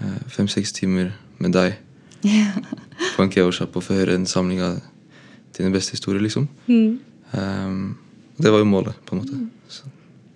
eh, 0.00 0.20
fem-seks 0.30 0.72
timer 0.72 1.12
med 1.42 1.52
deg 1.52 1.74
på 3.16 3.24
en 3.24 3.32
keosjap 3.32 3.76
og 3.76 3.86
få 3.86 3.98
høre 3.98 4.16
en 4.18 4.26
samling 4.28 4.62
av 4.64 4.78
dine 5.56 5.72
beste 5.74 5.96
historier, 5.96 6.22
liksom. 6.24 6.48
Mm. 6.66 6.98
Um, 7.32 7.96
det 8.36 8.50
var 8.50 8.62
jo 8.62 8.68
målet, 8.68 8.98
på 9.06 9.14
en 9.14 9.22
måte. 9.22 9.40
Så. 9.70 9.90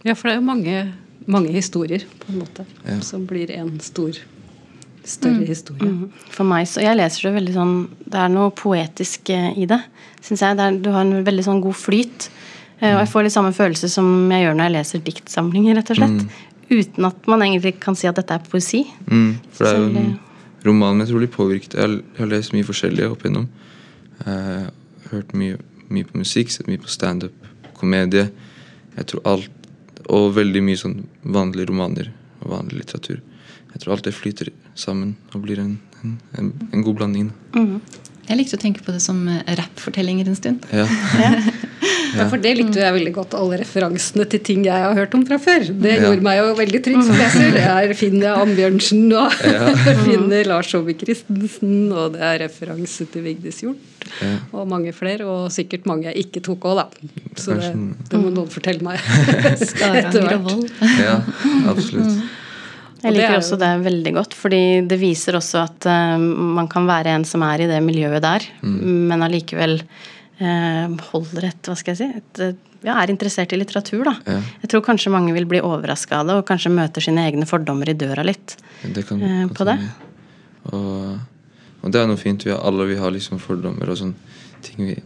Ja, 0.07 0.15
for 0.15 0.29
det 0.29 0.37
er 0.37 0.41
jo 0.41 0.47
mange, 0.47 0.83
mange 1.27 1.53
historier, 1.55 2.05
på 2.23 2.33
en 2.33 2.43
måte, 2.43 2.67
ja. 2.85 2.99
som 3.05 3.27
blir 3.27 3.51
en 3.55 3.79
stor 3.83 4.21
større 5.09 5.43
mm. 5.43 5.49
historie. 5.49 5.91
Mm. 5.91 6.29
For 6.35 6.47
meg, 6.49 6.69
så 6.69 6.85
Jeg 6.85 6.99
leser 6.99 7.29
det 7.29 7.35
veldig 7.39 7.55
sånn 7.55 7.75
Det 8.05 8.19
er 8.21 8.33
noe 8.33 8.53
poetisk 8.55 9.31
eh, 9.33 9.57
i 9.57 9.67
det, 9.71 9.81
syns 10.21 10.45
jeg. 10.45 10.59
Det 10.59 10.67
er, 10.67 10.79
du 10.85 10.91
har 10.95 11.07
en 11.07 11.25
veldig 11.27 11.47
sånn 11.47 11.63
god 11.65 11.79
flyt. 11.79 12.29
Mm. 12.79 12.93
Og 12.93 13.01
jeg 13.01 13.11
får 13.15 13.27
litt 13.27 13.35
samme 13.35 13.55
følelse 13.57 13.91
som 13.91 14.11
jeg 14.31 14.45
gjør 14.45 14.59
når 14.59 14.69
jeg 14.69 14.77
leser 14.77 15.05
diktsamlinger, 15.09 15.79
rett 15.81 15.93
og 15.95 16.01
slett. 16.01 16.23
Mm. 16.23 16.47
Uten 16.69 17.09
at 17.09 17.29
man 17.33 17.45
egentlig 17.47 17.79
kan 17.83 17.97
si 17.99 18.09
at 18.11 18.19
dette 18.21 18.37
er 18.37 18.51
poesi. 18.53 18.85
Mm. 19.09 19.31
For 19.51 19.65
det 19.65 19.73
er 19.73 19.81
jo 19.81 19.89
en 19.89 20.17
romanen 20.67 21.03
min 21.03 21.11
trolig 21.11 21.31
påvirket. 21.31 21.75
Jeg 21.75 21.89
jeg 21.89 22.19
har 22.19 22.31
lest 22.33 22.55
mye 22.55 22.67
forskjellig 22.67 23.09
opp 23.11 23.25
igjennom. 23.25 23.49
Uh, 24.27 24.69
hørt 25.13 25.35
mye, 25.35 25.59
mye 25.89 26.05
på 26.05 26.19
musikk, 26.19 26.51
sett 26.51 26.67
mye 26.67 26.81
på 26.83 26.91
standup, 26.91 27.35
komedie. 27.79 28.31
Jeg 28.97 29.07
tror 29.07 29.23
alt 29.25 29.55
Og 30.09 30.31
veldig 30.33 30.63
mye 30.65 30.79
sånn 30.81 31.03
vanlige 31.23 31.69
romaner 31.69 32.07
og 32.41 32.49
vanlig 32.49 32.79
litteratur. 32.79 33.19
Jeg 33.75 33.81
tror 33.83 33.93
alt 33.93 34.07
det 34.07 34.15
flyter 34.17 34.49
sammen 34.75 35.19
og 35.35 35.43
blir 35.43 35.61
en, 35.61 35.75
en, 36.01 36.15
en, 36.39 36.49
en 36.73 36.85
god 36.87 36.97
blanding. 36.97 37.27
Jeg 38.29 38.39
likte 38.39 38.57
å 38.57 38.63
tenke 38.63 38.81
på 38.87 38.95
det 38.95 39.03
som 39.05 39.21
eh, 39.29 39.43
rappfortellinger 39.59 40.31
en 40.31 40.39
stund. 40.39 40.65
Ja. 40.73 40.87
Ja, 42.17 42.25
for 42.31 42.41
det 42.41 42.55
likte 42.59 42.81
jeg 42.81 42.95
veldig 42.95 43.13
godt, 43.17 43.35
alle 43.39 43.59
referansene 43.61 44.25
til 44.33 44.41
ting 44.47 44.65
jeg 44.67 44.81
har 44.85 44.95
hørt 44.97 45.15
om 45.19 45.25
fra 45.29 45.37
før. 45.43 45.67
Det 45.69 45.93
Ja. 45.97 46.01
gjorde 46.07 46.23
meg 46.25 46.39
jo 46.41 46.55
veldig 46.59 46.81
trygg 46.87 47.03
som 47.05 47.17
leser. 47.21 47.59
Her 47.61 47.93
finner 47.99 48.27
jeg 48.29 48.47
Ambjørnsen, 48.47 49.05
og 49.13 49.33
finner 50.07 50.45
Lars 50.49 50.71
Saabye 50.73 50.97
Christensen, 51.03 51.93
og 51.93 52.13
det 52.17 52.23
er 52.23 52.39
referanse 52.47 53.07
til 53.13 53.23
Vigdis 53.27 53.61
Hjorth, 53.65 53.85
Ja. 54.23 54.39
og 54.57 54.67
mange 54.71 54.93
flere, 54.97 55.27
og 55.29 55.51
sikkert 55.53 55.85
mange 55.87 56.09
jeg 56.09 56.25
ikke 56.27 56.41
tok 56.47 56.65
òg, 56.71 56.77
da. 56.81 56.87
Så 57.37 57.59
det, 57.61 57.73
det 58.09 58.19
må 58.23 58.31
noen 58.33 58.49
fortelle 58.49 58.81
meg. 58.83 58.99
etter 59.53 60.25
hvert. 60.25 60.71
ja, 61.03 61.19
absolutt. 61.69 62.23
Jeg 62.99 63.15
liker 63.15 63.31
er 63.37 63.39
også 63.39 63.57
det 63.61 63.69
veldig 63.85 64.13
godt, 64.17 64.33
fordi 64.35 64.61
det 64.91 64.97
viser 64.99 65.37
også 65.39 65.61
at 65.69 65.87
eh, 65.87 66.17
man 66.19 66.67
kan 66.73 66.89
være 66.89 67.13
en 67.15 67.25
som 67.29 67.45
er 67.47 67.63
i 67.63 67.69
det 67.71 67.79
miljøet 67.85 68.25
der, 68.25 68.47
men 68.65 69.23
allikevel 69.23 69.77
holder 70.39 71.49
et 71.49 71.67
Hva 71.67 71.75
skal 71.77 71.95
jeg 71.95 71.99
si 71.99 72.19
et, 72.19 72.41
eh, 72.41 72.55
ja, 72.87 72.95
er 72.95 73.11
interessert 73.11 73.53
i 73.53 73.59
litteratur, 73.59 74.05
da. 74.07 74.15
Ja. 74.27 74.41
Jeg 74.63 74.71
tror 74.71 74.85
kanskje 74.87 75.11
mange 75.11 75.33
vil 75.35 75.49
bli 75.51 75.61
overraska 75.61 76.21
av 76.21 76.29
det, 76.29 76.37
og 76.39 76.47
kanskje 76.47 76.71
møter 76.71 77.03
sine 77.03 77.25
egne 77.27 77.47
fordommer 77.49 77.91
i 77.91 77.97
døra 77.99 78.23
litt. 78.27 78.57
Det 78.85 79.07
kan 79.09 79.23
Eh, 79.23 79.47
på 79.49 79.67
det? 79.67 79.79
Og, 80.71 81.19
og 81.83 81.91
det 81.93 82.01
er 82.01 82.07
noe 82.07 82.21
fint. 82.21 82.45
Vi 82.45 82.53
har, 82.53 82.61
alle 82.63 82.87
vi 82.87 82.97
har 82.97 83.11
liksom 83.11 83.41
fordommer 83.43 83.91
og 83.91 83.99
sånn 83.99 84.15
ting 84.63 84.87
vi, 84.87 84.97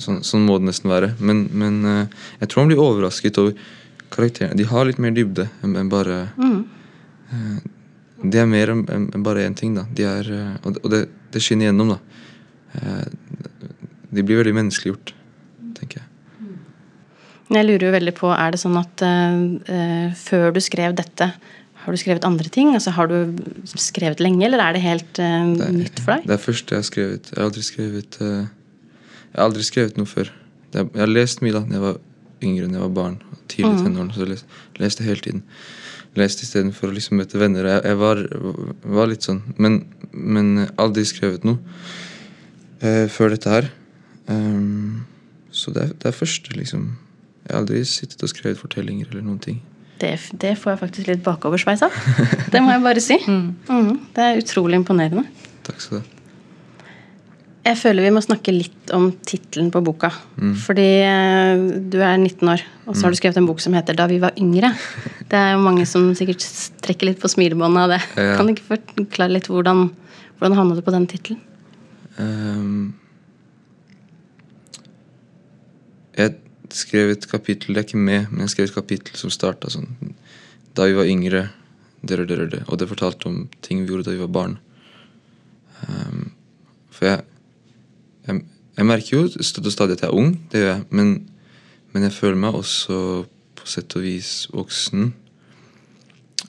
sånn, 0.00 0.22
sånn 0.24 0.44
må 0.44 0.58
det 0.58 0.70
nesten 0.70 0.90
være. 0.92 1.14
Men, 1.20 1.46
men 1.52 1.84
eh, 1.84 2.18
jeg 2.40 2.48
tror 2.52 2.62
han 2.62 2.72
blir 2.72 2.82
overrasket 2.82 3.40
over 3.40 3.56
karakterene. 4.12 4.56
De 4.58 4.68
har 4.68 4.84
litt 4.88 5.00
mer 5.00 5.14
dybde 5.16 5.48
enn 5.64 5.88
bare 5.92 6.18
eh, 7.32 7.58
De 8.22 8.38
er 8.38 8.46
mer 8.46 8.70
enn 8.70 9.08
bare 9.24 9.46
én 9.48 9.56
ting, 9.56 9.74
da. 9.74 9.86
De 9.88 10.04
er, 10.04 10.28
eh, 10.32 10.54
og 10.66 10.78
og 10.82 10.90
det, 10.92 11.06
det 11.32 11.40
skinner 11.40 11.70
gjennom, 11.70 11.96
da. 11.96 12.00
De 14.12 14.24
blir 14.24 14.42
veldig 14.42 14.54
menneskeliggjort, 14.58 15.14
tenker 15.78 16.02
jeg. 16.02 16.08
Jeg 17.52 17.68
lurer 17.68 17.84
jo 17.84 17.92
veldig 17.92 18.14
på, 18.16 18.30
er 18.32 18.54
det 18.54 18.60
sånn 18.62 18.78
at 18.80 19.02
eh, 19.04 20.12
før 20.16 20.54
du 20.56 20.60
skrev 20.64 20.94
dette, 20.96 21.32
har 21.82 21.94
du 21.94 21.98
skrevet 21.98 22.24
andre 22.24 22.50
ting? 22.52 22.74
Altså 22.76 22.92
Har 22.94 23.10
du 23.10 23.34
skrevet 23.66 24.22
lenge, 24.22 24.44
eller 24.46 24.62
er 24.62 24.76
det 24.76 24.84
helt 24.84 25.18
uh, 25.18 25.50
Det 25.58 25.66
er, 25.66 25.74
nytt 25.74 25.98
for 25.98 26.14
deg? 26.14 26.28
Det 26.30 26.36
er 26.36 26.42
første 26.44 26.74
jeg 26.74 26.78
har 26.78 26.86
skrevet. 26.86 27.30
Jeg 27.32 27.40
har 27.40 27.48
aldri 27.48 27.64
skrevet 27.66 28.18
uh, 28.20 28.28
Jeg 28.28 29.40
har 29.40 29.48
aldri 29.48 29.66
skrevet 29.66 29.98
noe 29.98 30.10
før. 30.10 30.30
Det 30.70 30.78
er, 30.82 30.86
jeg 30.94 31.02
har 31.02 31.10
lest 31.10 31.42
mye 31.42 31.56
da 31.56 31.64
da 31.66 31.78
jeg 31.78 31.82
var 31.82 31.98
yngre 32.42 32.68
enn 32.68 32.76
jeg 32.78 32.84
var 32.84 32.94
barn. 33.00 33.18
Tidlig 33.50 33.72
i 33.72 33.82
tenårene. 33.82 34.14
Så 34.14 34.22
jeg 34.22 34.30
les, 34.30 34.46
leste 34.78 35.08
hele 35.08 35.26
tiden. 35.26 35.42
Leste 36.22 36.46
istedenfor 36.46 36.92
å 36.92 36.94
liksom 36.94 37.18
møte 37.18 37.42
venner. 37.42 37.66
Jeg, 37.66 37.82
jeg 37.90 38.00
var, 38.04 38.22
var 39.00 39.10
litt 39.10 39.26
sånn. 39.26 39.42
Men, 39.58 39.82
men 40.12 40.68
aldri 40.78 41.06
skrevet 41.08 41.46
noe 41.48 41.58
før 43.14 43.30
dette 43.30 43.50
her. 43.50 43.68
Ehm, 44.30 45.02
så 45.50 45.72
det 45.74 45.82
er, 45.82 45.92
det 45.98 46.10
er 46.12 46.16
første, 46.16 46.54
liksom. 46.56 46.88
Jeg 47.42 47.54
har 47.54 47.60
aldri 47.64 47.82
sittet 47.88 48.22
og 48.22 48.30
skrevet 48.30 48.60
fortellinger 48.60 49.10
eller 49.10 49.26
noen 49.26 49.40
ting. 49.42 49.60
Det, 50.02 50.14
det 50.42 50.56
får 50.58 50.72
jeg 50.72 50.80
faktisk 50.80 51.10
litt 51.10 51.22
bakoversveis 51.22 51.82
av. 51.86 51.94
Det 52.50 52.62
må 52.62 52.74
jeg 52.74 52.82
bare 52.86 53.02
si. 53.02 53.18
Mhm. 53.28 53.94
Det 54.14 54.24
er 54.24 54.40
utrolig 54.42 54.80
imponerende. 54.80 55.26
Takk 55.66 55.80
skal 55.80 56.00
du 56.00 56.02
ha. 56.02 56.18
Jeg 57.62 57.78
føler 57.78 58.02
vi 58.02 58.10
må 58.10 58.18
snakke 58.24 58.50
litt 58.50 58.90
om 58.90 59.04
tittelen 59.22 59.68
på 59.70 59.78
boka. 59.86 60.08
Fordi 60.64 60.86
eh, 61.06 61.60
du 61.92 62.00
er 62.02 62.16
19 62.18 62.48
år, 62.50 62.64
og 62.90 62.96
så 62.96 63.06
har 63.06 63.14
du 63.14 63.18
skrevet 63.20 63.38
en 63.38 63.46
bok 63.46 63.62
som 63.62 63.76
heter 63.76 63.94
'Da 63.94 64.08
vi 64.10 64.18
var 64.18 64.34
yngre'. 64.34 64.72
Det 65.30 65.38
er 65.38 65.52
jo 65.54 65.62
mange 65.62 65.86
som 65.86 66.10
sikkert 66.18 66.42
trekker 66.82 67.06
litt 67.06 67.20
på 67.22 67.30
smilebåndet 67.30 67.84
av 67.84 67.88
det. 67.94 68.00
Ja. 68.18 68.34
Kan 68.36 68.46
du 68.46 68.54
ikke 68.54 68.74
forklare 68.74 69.30
litt 69.30 69.46
hvordan, 69.46 69.92
hvordan 70.38 70.58
havna 70.58 70.74
du 70.74 70.82
på 70.82 70.90
den 70.90 71.06
tittelen? 71.06 71.38
Ehm, 72.18 72.92
jeg 76.16 76.34
skrev 76.72 77.12
et 77.12 77.26
kapittel, 77.28 77.74
det 77.74 77.82
er 77.82 77.88
ikke 77.88 78.00
med, 78.00 78.28
men 78.30 78.44
jeg 78.44 78.54
skrev 78.54 78.68
et 78.68 78.76
kapittel 78.76 79.18
som 79.18 79.32
starta 79.32 79.70
sånn 79.72 79.90
Da 80.76 80.86
vi 80.88 80.96
var 80.96 81.08
yngre, 81.08 81.50
det 82.00 82.20
og 82.20 82.28
det 82.28 82.38
og 82.40 82.50
det. 82.50 82.62
Og 82.68 82.78
det 82.80 82.88
fortalte 82.88 83.28
om 83.28 83.42
ting 83.60 83.82
vi 83.82 83.92
gjorde 83.92 84.08
da 84.08 84.14
vi 84.14 84.22
var 84.22 84.32
barn. 84.32 84.54
Um, 85.88 86.32
for 86.90 87.06
jeg, 87.06 87.24
jeg 88.26 88.44
Jeg 88.72 88.86
merker 88.88 89.16
jo 89.18 89.42
støtt 89.44 89.66
og 89.68 89.72
stadig 89.72 89.98
at 89.98 90.02
jeg 90.02 90.08
er 90.08 90.16
ung, 90.16 90.30
det 90.48 90.60
gjør 90.62 90.70
jeg. 90.70 90.84
Men, 90.90 91.08
men 91.92 92.02
jeg 92.06 92.12
føler 92.16 92.38
meg 92.40 92.54
også 92.56 93.26
på 93.58 93.66
sett 93.68 93.92
og 93.98 94.06
vis 94.06 94.48
voksen. 94.48 95.12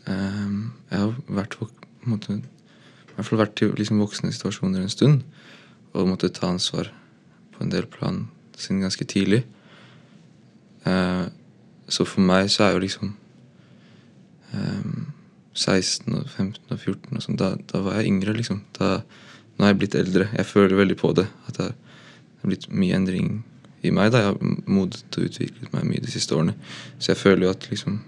Um, 0.08 0.71
jeg 0.89 1.02
har 1.02 1.12
vært 1.28 1.58
på 1.60 1.67
en 1.67 2.13
måte, 2.13 2.38
i 2.38 3.17
hvert 3.17 3.28
fall 3.28 3.41
vært 3.43 3.60
i 3.60 3.67
liksom 3.76 3.99
voksne 3.99 4.32
situasjoner 4.32 4.86
en 4.86 4.93
stund 4.93 5.26
og 5.93 6.08
måtte 6.08 6.32
ta 6.32 6.47
ansvar 6.47 6.93
på 7.52 7.65
en 7.65 7.76
del 7.76 7.86
plan 7.91 8.23
siden 8.62 8.84
ganske 8.84 9.06
tidlig. 9.10 9.44
Eh, 10.86 11.26
så 11.88 12.06
for 12.08 12.24
meg 12.26 12.50
så 12.52 12.66
er 12.66 12.76
jo 12.76 12.84
liksom 12.84 13.13
eh, 14.54 14.88
16 15.54 16.13
og 16.18 16.30
15 16.30 16.74
og 16.74 16.80
14 16.80 17.18
og 17.18 17.24
sånn, 17.24 17.39
da, 17.39 17.54
da 17.70 17.84
var 17.86 18.00
jeg 18.00 18.12
yngre, 18.12 18.36
liksom. 18.38 18.63
Da, 18.78 18.98
nå 19.58 19.66
er 19.66 19.74
jeg 19.74 19.82
blitt 19.84 19.98
eldre. 20.00 20.30
Jeg 20.34 20.50
føler 20.50 20.80
veldig 20.80 20.98
på 20.98 21.13
det. 21.18 21.28
At 21.48 21.60
det 21.60 21.70
har 21.70 22.50
blitt 22.50 22.70
mye 22.74 22.98
endring 22.98 23.44
i 23.86 23.92
meg. 23.94 24.12
da 24.12 24.24
Jeg 24.24 24.32
har 24.32 24.56
modet 24.66 25.04
og 25.18 25.28
utviklet 25.28 25.76
meg 25.76 25.86
mye 25.89 26.04
de 26.04 26.12
siste 26.13 26.36
årene. 26.36 26.56
Så 26.98 27.13
jeg 27.13 27.22
føler 27.22 27.48
jo 27.48 27.54
at 27.54 27.70
liksom 27.70 28.02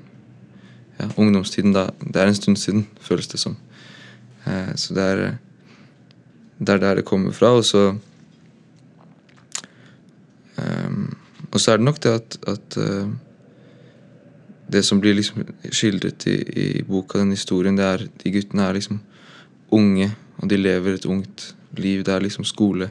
ja, 0.96 1.10
Ungdomstiden, 1.20 1.74
da, 1.76 1.90
det 2.02 2.22
er 2.22 2.32
en 2.32 2.38
stund 2.38 2.58
siden, 2.58 2.86
føles 3.04 3.28
det 3.28 3.42
som. 3.42 3.58
Eh, 4.48 4.72
så 4.80 4.96
det 4.96 5.04
er 5.04 5.24
eh, 5.26 5.42
det 6.60 6.70
er 6.70 6.78
der 6.80 6.96
det 6.96 7.06
kommer 7.06 7.32
fra. 7.36 7.48
Og 7.48 7.66
så 7.66 7.98
Og 11.56 11.62
så 11.64 11.72
er 11.72 11.80
det 11.80 11.88
nok 11.88 12.02
det 12.04 12.12
at, 12.20 12.38
at 12.52 12.78
eh, 12.82 13.08
Det 14.76 14.82
som 14.84 15.00
blir 15.00 15.14
liksom 15.14 15.46
skildret 15.70 16.26
i, 16.28 16.36
i 16.42 16.84
boka, 16.84 17.20
den 17.22 17.36
historien, 17.36 17.76
det 17.78 17.86
er 17.86 18.04
de 18.24 18.32
guttene 18.34 18.64
er 18.66 18.74
liksom 18.74 18.98
unge, 19.76 20.08
og 20.42 20.50
de 20.50 20.58
lever 20.58 20.96
et 20.96 21.06
ungt 21.06 21.52
liv. 21.78 22.02
Det 22.04 22.14
er 22.14 22.24
liksom 22.26 22.48
skole. 22.50 22.90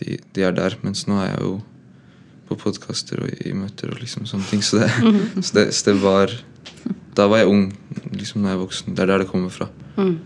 De, 0.00 0.16
de 0.32 0.46
er 0.46 0.56
der. 0.56 0.78
Mens 0.80 1.04
nå 1.06 1.18
er 1.20 1.34
jeg 1.34 1.42
jo 1.44 1.58
på 2.48 2.56
podkaster 2.62 3.20
og 3.26 3.44
i 3.44 3.52
møter 3.52 3.92
og 3.92 4.00
liksom 4.00 4.24
sånne 4.24 4.48
ting. 4.48 4.64
Så 4.64 4.80
det, 4.80 4.88
så 5.46 5.58
det, 5.58 5.66
så 5.76 5.90
det 5.90 5.98
var 6.00 6.32
Da 7.16 7.28
var 7.28 7.44
jeg 7.44 7.52
ung. 7.52 7.68
Liksom 8.16 8.40
når 8.40 8.48
jeg 8.48 8.56
er 8.56 8.64
voksen. 8.64 8.96
Det 8.96 9.04
er 9.04 9.12
der 9.12 9.24
det 9.24 9.30
kommer 9.30 9.52
fra. 9.52 9.68
Mm. 10.00 10.16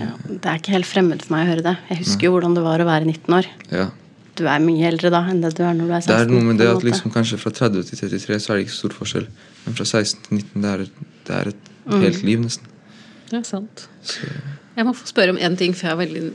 Ja, 0.00 0.12
det 0.26 0.46
er 0.48 0.60
ikke 0.60 0.72
helt 0.72 0.88
fremmed 0.88 1.22
for 1.24 1.34
meg 1.34 1.44
å 1.44 1.50
høre 1.52 1.64
det. 1.66 1.74
Jeg 1.90 2.00
husker 2.00 2.28
jo 2.28 2.36
hvordan 2.36 2.54
det 2.56 2.62
var 2.64 2.80
å 2.80 2.86
være 2.88 3.08
19 3.08 3.34
år. 3.36 3.48
Ja. 3.70 3.90
Du 4.36 4.46
er 4.48 4.62
mye 4.64 4.86
eldre 4.88 5.10
da 5.12 5.20
enn 5.28 5.42
det 5.44 5.50
du 5.58 5.62
er 5.62 5.74
når 5.76 5.86
du 5.90 5.92
er 5.92 6.00
16. 6.00 6.08
Det 6.08 6.20
er 6.20 6.30
noe 6.32 6.44
med 6.46 6.58
det 6.62 6.68
at 6.72 6.82
liksom 6.86 7.12
kanskje 7.12 7.36
fra 7.42 7.50
30 7.52 7.84
til 7.90 7.98
33 7.98 8.38
så 8.40 8.52
er 8.54 8.56
det 8.56 8.64
ikke 8.66 8.76
stor 8.78 8.94
forskjell. 8.96 9.26
Men 9.66 9.74
fra 9.76 9.84
16 9.84 10.22
til 10.28 10.38
19 10.38 10.62
det 10.62 10.70
er 10.72 10.80
et, 10.86 11.04
det 11.28 11.36
er 11.40 11.48
et 11.52 11.68
Mm. 11.82 11.98
helt 12.00 12.22
liv, 12.22 12.38
nesten. 12.38 12.66
Det 13.28 13.38
er 13.40 13.42
sant. 13.42 13.88
Så, 14.06 14.20
Jeg 14.76 14.84
må 14.86 14.92
få 14.94 15.04
spørre 15.06 15.30
om 15.30 15.36
én 15.36 15.56
ting, 15.58 15.74
for 15.74 15.88
jeg 15.88 15.92
er 15.92 16.06
veldig 16.06 16.32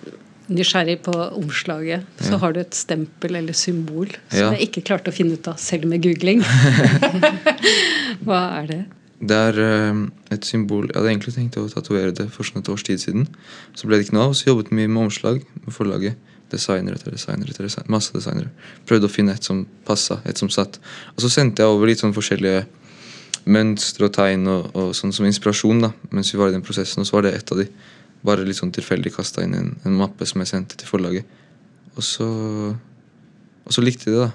nysgjerrig 0.49 0.97
på 1.03 1.13
omslaget. 1.37 2.03
Så 2.19 2.31
Ja. 2.33 2.37
har 2.37 2.51
du 2.53 2.59
et 2.59 2.75
stempel 2.75 3.35
eller 3.35 3.53
symbol 3.53 4.07
som 4.29 4.39
Ja. 4.39 4.51
jeg 4.51 4.67
ikke 4.69 4.83
klarte 4.83 5.07
å 5.07 5.13
finne 5.13 5.33
ut 5.33 5.47
av 5.47 5.55
selv 5.55 5.85
med 5.85 6.01
googling. 6.03 6.43
Hva 8.25 8.39
er 8.61 8.67
det? 8.67 8.85
det 9.19 9.31
er 9.37 9.57
eh, 9.63 10.01
et 10.35 10.45
symbol 10.45 10.85
Jeg 10.91 10.95
hadde 10.95 11.09
egentlig 11.09 11.33
tenkt 11.33 11.55
å 11.57 11.65
tatovere 11.71 12.11
det 12.13 12.27
for 12.29 12.43
sånn 12.43 12.59
et 12.61 12.69
års 12.69 12.83
tid 12.83 12.99
siden. 13.01 13.27
Så 13.73 13.87
ble 13.87 13.97
det 13.97 14.07
ikke 14.07 14.13
noe 14.17 14.27
av. 14.29 14.33
Så 14.37 14.45
jobbet 14.51 14.69
vi 14.69 14.85
med 14.85 15.07
omslag 15.07 15.41
med 15.65 15.73
forlaget. 15.73 16.15
Designer 16.51 16.95
etter 16.95 17.11
designer 17.11 17.49
etter 17.51 17.67
designer. 17.67 17.91
Masse 17.91 18.15
designere. 18.15 18.51
Prøvde 18.87 19.09
å 19.09 19.11
finne 19.11 19.35
et 19.35 19.47
som 19.47 19.65
passa, 19.87 20.21
et 20.25 20.39
som 20.39 20.51
satt. 20.53 20.79
Og 21.15 21.23
så 21.25 21.31
sendte 21.33 21.63
jeg 21.63 21.73
over 21.73 21.89
litt 21.89 22.03
sånn 22.03 22.15
forskjellige 22.15 22.65
mønstre 23.47 24.07
og 24.07 24.13
tegn 24.15 24.47
og, 24.51 24.69
og 24.75 24.93
sånn 24.97 25.13
som 25.15 25.27
inspirasjon 25.27 25.85
da, 25.85 25.91
mens 26.11 26.33
vi 26.33 26.39
var 26.39 26.51
i 26.51 26.55
den 26.55 26.65
prosessen. 26.65 27.03
Og 27.03 27.09
så 27.09 27.17
var 27.17 27.27
det 27.27 27.35
et 27.37 27.51
av 27.53 27.61
de. 27.61 27.67
Bare 28.27 28.45
litt 28.47 28.59
sånn 28.59 28.73
tilfeldig 28.75 29.13
kasta 29.15 29.43
inn 29.45 29.55
en, 29.55 29.73
en 29.87 29.99
mappe 29.99 30.27
som 30.27 30.41
jeg 30.43 30.51
sendte 30.51 30.79
til 30.79 30.89
forlaget. 30.89 31.27
Og 31.97 32.05
så, 32.05 32.27
og 33.65 33.75
så 33.75 33.83
likte 33.83 34.09
de 34.09 34.15
det, 34.15 34.27
da. 34.27 34.31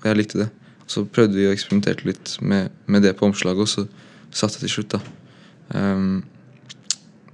Og 0.00 0.08
jeg 0.10 0.20
likte 0.20 0.42
det. 0.44 0.48
Og 0.86 0.94
så 0.94 1.02
prøvde 1.10 1.38
vi 1.38 1.48
å 1.48 1.52
eksperimentere 1.54 2.06
litt 2.06 2.36
med, 2.46 2.70
med 2.86 3.02
det 3.06 3.16
på 3.18 3.26
omslaget, 3.26 3.62
og 3.64 3.70
så 3.70 3.86
satt 4.36 4.54
det 4.54 4.66
til 4.66 4.74
slutt, 4.76 4.96
da. 4.96 5.00
Um, 5.74 6.24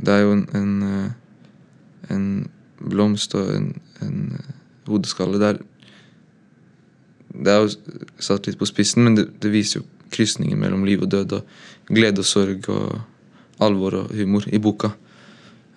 det 0.03 0.14
er 0.14 0.23
jo 0.25 0.33
en, 0.35 0.45
en, 0.57 0.71
eh, 0.88 2.14
en 2.14 2.25
blomst 2.90 3.35
og 3.38 3.53
en, 3.55 3.68
en 4.05 4.18
eh, 4.38 4.51
hodeskalle 4.88 5.40
der 5.40 5.61
Det 7.33 7.49
er 7.49 7.62
jo 7.62 8.01
satt 8.21 8.47
litt 8.47 8.59
på 8.61 8.68
spissen, 8.68 9.05
men 9.07 9.14
det, 9.16 9.31
det 9.40 9.53
viser 9.53 9.81
jo 9.81 9.87
krysningen 10.12 10.59
mellom 10.61 10.85
liv 10.85 11.01
og 11.01 11.09
død, 11.14 11.33
og 11.38 11.88
glede 11.88 12.21
og 12.21 12.29
sorg 12.29 12.68
og 12.68 12.99
alvor 13.64 13.95
og 14.03 14.12
humor 14.12 14.45
i 14.53 14.61
boka. 14.61 14.90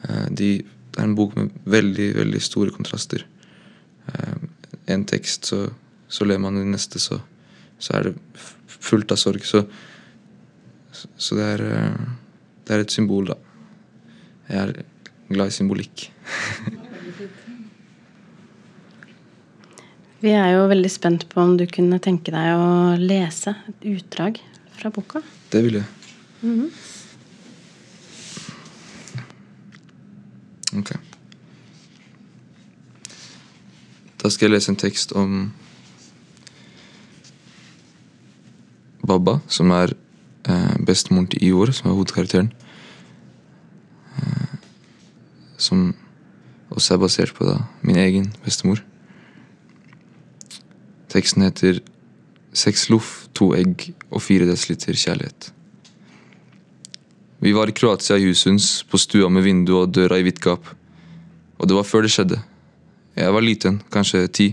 Eh, 0.03 0.27
de, 0.35 0.49
det 0.91 0.99
er 0.99 1.07
en 1.07 1.15
bok 1.15 1.37
med 1.39 1.53
veldig, 1.63 2.09
veldig 2.17 2.41
store 2.43 2.75
kontraster. 2.75 3.25
eh, 4.11 4.35
en 4.87 5.05
tekst, 5.05 5.45
så, 5.45 5.69
så 6.07 6.25
ler 6.27 6.37
man, 6.37 6.59
i 6.59 6.67
neste 6.67 6.99
så, 6.99 7.21
så 7.79 7.95
er 7.97 8.09
det 8.09 8.15
fullt 8.67 9.15
av 9.15 9.17
sorg. 9.17 9.47
Så, 9.47 9.63
så 10.91 11.39
det, 11.39 11.47
er, 11.55 11.95
det 12.67 12.75
er 12.75 12.83
et 12.83 12.91
symbol, 12.91 13.31
da. 13.31 13.39
Jeg 14.49 14.61
er 14.61 14.83
glad 15.31 15.47
i 15.47 15.55
symbolikk. 15.55 16.09
Vi 20.23 20.31
er 20.31 20.53
jo 20.55 20.67
veldig 20.71 20.89
spent 20.91 21.27
på 21.29 21.41
om 21.43 21.57
du 21.59 21.65
kunne 21.67 21.99
tenke 22.03 22.31
deg 22.33 22.55
å 22.55 22.95
lese 22.99 23.55
et 23.67 23.87
utdrag 23.91 24.39
fra 24.77 24.91
boka. 24.93 25.21
Det 25.51 25.61
vil 25.65 25.79
jeg. 25.81 25.85
Ok. 30.75 30.95
Da 34.21 34.31
skal 34.31 34.47
jeg 34.47 34.55
lese 34.55 34.71
en 34.73 34.79
tekst 34.79 35.13
om 35.15 35.51
Baba, 39.05 39.37
som 39.47 39.69
er 39.75 39.93
eh, 40.49 40.75
bestemoren 40.81 41.29
til 41.29 41.43
Ior, 41.45 41.69
som 41.75 41.91
er 41.91 41.93
hovedkarakteren. 41.99 42.49
Eh, 44.17 44.57
som 45.61 45.91
også 46.73 46.95
er 46.95 47.03
basert 47.03 47.37
på 47.37 47.45
da, 47.45 47.59
min 47.85 48.01
egen 48.01 48.31
bestemor. 48.43 48.81
Teksten 51.15 51.45
heter 51.47 51.79
Seks 52.55 52.89
loff, 52.91 53.27
to 53.35 53.53
egg 53.55 53.89
og 54.09 54.19
fire 54.23 54.47
desiliter 54.47 54.95
kjærlighet. 54.95 55.51
Vi 57.43 57.51
var 57.55 57.71
i 57.71 57.75
Kroatia 57.75 58.17
i 58.19 58.27
Husunds, 58.27 58.83
på 58.87 58.99
stua 58.99 59.29
med 59.31 59.43
vindu 59.45 59.73
og 59.77 59.93
døra 59.95 60.17
i 60.19 60.25
hvitt 60.25 60.41
gap. 60.43 60.67
Og 61.59 61.67
det 61.67 61.75
var 61.75 61.87
før 61.87 62.03
det 62.03 62.11
skjedde. 62.15 62.39
Jeg 63.15 63.31
var 63.31 63.43
liten, 63.43 63.79
kanskje 63.91 64.25
ti, 64.27 64.47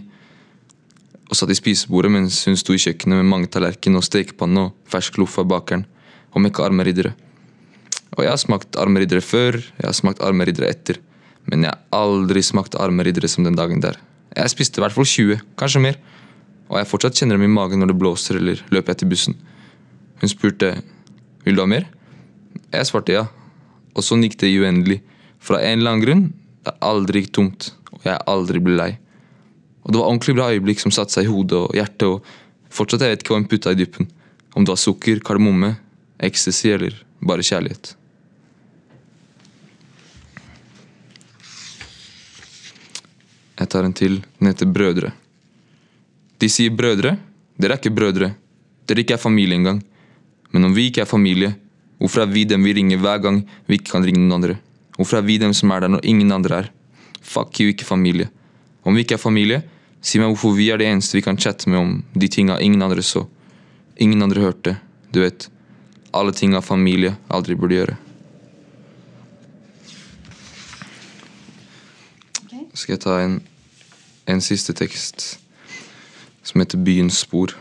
og 1.30 1.38
satt 1.38 1.50
i 1.50 1.58
spisebordet 1.58 2.12
mens 2.12 2.42
hun 2.46 2.58
sto 2.60 2.74
i 2.76 2.82
kjøkkenet 2.82 3.22
med 3.22 3.30
mange 3.30 3.50
tallerkener 3.50 4.02
og 4.02 4.06
stekepanne 4.06 4.66
og 4.66 4.90
fersk 4.92 5.18
loff 5.18 5.38
av 5.42 5.48
bakeren, 5.50 5.86
og 6.30 6.46
ikke 6.46 6.66
armeriddere. 6.66 7.14
Og 8.14 8.22
jeg 8.22 8.34
har 8.34 8.40
smakt 8.42 8.78
armeriddere 8.78 9.24
før, 9.24 9.58
jeg 9.58 9.88
har 9.88 9.96
smakt 9.96 10.22
armeriddere 10.22 10.70
etter, 10.70 11.00
men 11.48 11.66
jeg 11.66 11.74
har 11.74 12.02
aldri 12.04 12.42
smakt 12.44 12.78
armeriddere 12.78 13.30
som 13.30 13.46
den 13.46 13.58
dagen 13.58 13.82
der. 13.82 13.98
Jeg 14.36 14.52
spiste 14.52 14.78
i 14.78 14.84
hvert 14.84 14.94
fall 14.94 15.08
20, 15.08 15.40
kanskje 15.58 15.86
mer, 15.86 15.98
og 16.72 16.78
jeg 16.80 16.88
fortsatt 16.88 17.18
kjenner 17.20 17.36
dem 17.36 17.50
i 17.50 17.52
magen 17.52 17.82
når 17.82 17.90
det 17.92 17.98
blåser 18.00 18.38
eller 18.40 18.60
løper 18.72 18.94
etter 18.94 19.08
bussen. 19.10 19.36
Hun 20.22 20.30
spurte 20.32 20.70
vil 21.44 21.58
du 21.58 21.60
ha 21.60 21.68
mer. 21.68 21.84
Jeg 22.72 22.88
svarte 22.88 23.12
ja, 23.12 23.26
og 23.92 24.06
sånn 24.06 24.24
gikk 24.24 24.38
det 24.40 24.54
uendelig. 24.56 25.02
Fra 25.42 25.60
en 25.60 25.82
eller 25.82 25.92
annen 25.92 26.04
grunn. 26.06 26.24
Det 26.64 26.72
aldri 26.86 27.24
gikk 27.24 27.32
tomt, 27.36 27.72
og 27.92 28.06
jeg 28.06 28.24
aldri 28.30 28.62
ble 28.62 28.76
lei. 28.78 28.90
Og 29.82 29.92
det 29.92 29.98
var 29.98 30.08
ordentlig 30.08 30.36
bra 30.38 30.50
øyeblikk 30.54 30.80
som 30.80 30.94
satte 30.94 31.16
seg 31.16 31.26
i 31.26 31.32
hodet 31.32 31.58
og 31.58 31.76
hjertet. 31.76 32.06
og 32.08 32.72
Fortsatt 32.72 33.04
jeg 33.04 33.12
vet 33.12 33.24
ikke 33.24 33.34
hva 33.34 33.40
hun 33.42 33.48
putta 33.50 33.74
i 33.74 33.80
dyppen. 33.80 34.08
Om 34.54 34.64
det 34.64 34.72
var 34.72 34.80
sukker, 34.80 35.20
kardemomme, 35.26 35.74
ecstasy 36.22 36.70
eller 36.72 36.96
bare 37.20 37.44
kjærlighet. 37.44 37.96
Jeg 43.58 43.68
tar 43.74 43.84
en 43.84 43.98
til. 43.98 44.22
Den 44.38 44.48
heter 44.48 44.70
Brødre. 44.70 45.12
De 46.42 46.48
sier 46.50 46.74
brødre. 46.74 47.14
Dere 47.54 47.76
er 47.76 47.78
ikke 47.78 47.94
brødre. 47.94 48.32
Dere 48.88 49.02
ikke 49.04 49.14
er 49.14 49.22
familie 49.22 49.54
engang. 49.54 49.78
Men 50.50 50.66
om 50.66 50.72
vi 50.74 50.88
ikke 50.90 51.04
er 51.04 51.08
familie, 51.08 51.54
hvorfor 51.98 52.24
er 52.24 52.32
vi 52.32 52.42
dem 52.44 52.64
vi 52.66 52.72
ringer 52.74 52.98
hver 52.98 53.20
gang 53.22 53.44
vi 53.68 53.78
ikke 53.78 53.92
kan 53.92 54.02
ringe 54.02 54.18
noen 54.18 54.40
andre? 54.40 54.56
Hvorfor 54.96 55.20
er 55.20 55.26
vi 55.28 55.38
dem 55.38 55.54
som 55.54 55.70
er 55.70 55.84
der 55.84 55.92
når 55.94 56.02
ingen 56.02 56.32
andre 56.34 56.64
er? 56.64 56.70
Fuck 57.22 57.60
you, 57.60 57.70
ikke 57.70 57.86
familie. 57.86 58.26
Om 58.82 58.98
vi 58.98 59.04
ikke 59.04 59.14
er 59.14 59.22
familie, 59.22 59.60
si 60.02 60.18
meg 60.18 60.32
hvorfor 60.32 60.56
vi 60.58 60.66
er 60.74 60.82
det 60.82 60.88
eneste 60.90 61.16
vi 61.16 61.22
kan 61.22 61.38
chatte 61.38 61.70
med 61.70 61.78
om 61.78 61.92
de 62.18 62.28
tinga 62.28 62.58
ingen 62.58 62.82
andre 62.82 63.04
så. 63.06 63.22
Ingen 64.02 64.22
andre 64.22 64.42
hørte. 64.42 64.74
Du 65.14 65.20
vet, 65.22 65.46
alle 66.12 66.34
tinga 66.34 66.60
familie 66.60 67.14
aldri 67.30 67.54
burde 67.54 67.78
gjøre. 67.78 67.96
Skal 72.74 72.96
jeg 72.96 73.04
ta 73.04 73.20
en, 73.22 73.38
en 74.26 74.42
siste 74.42 74.74
tekst 74.74 75.38
som 76.42 76.62
heter 76.62 76.80
Byens 76.82 77.22
spor. 77.22 77.54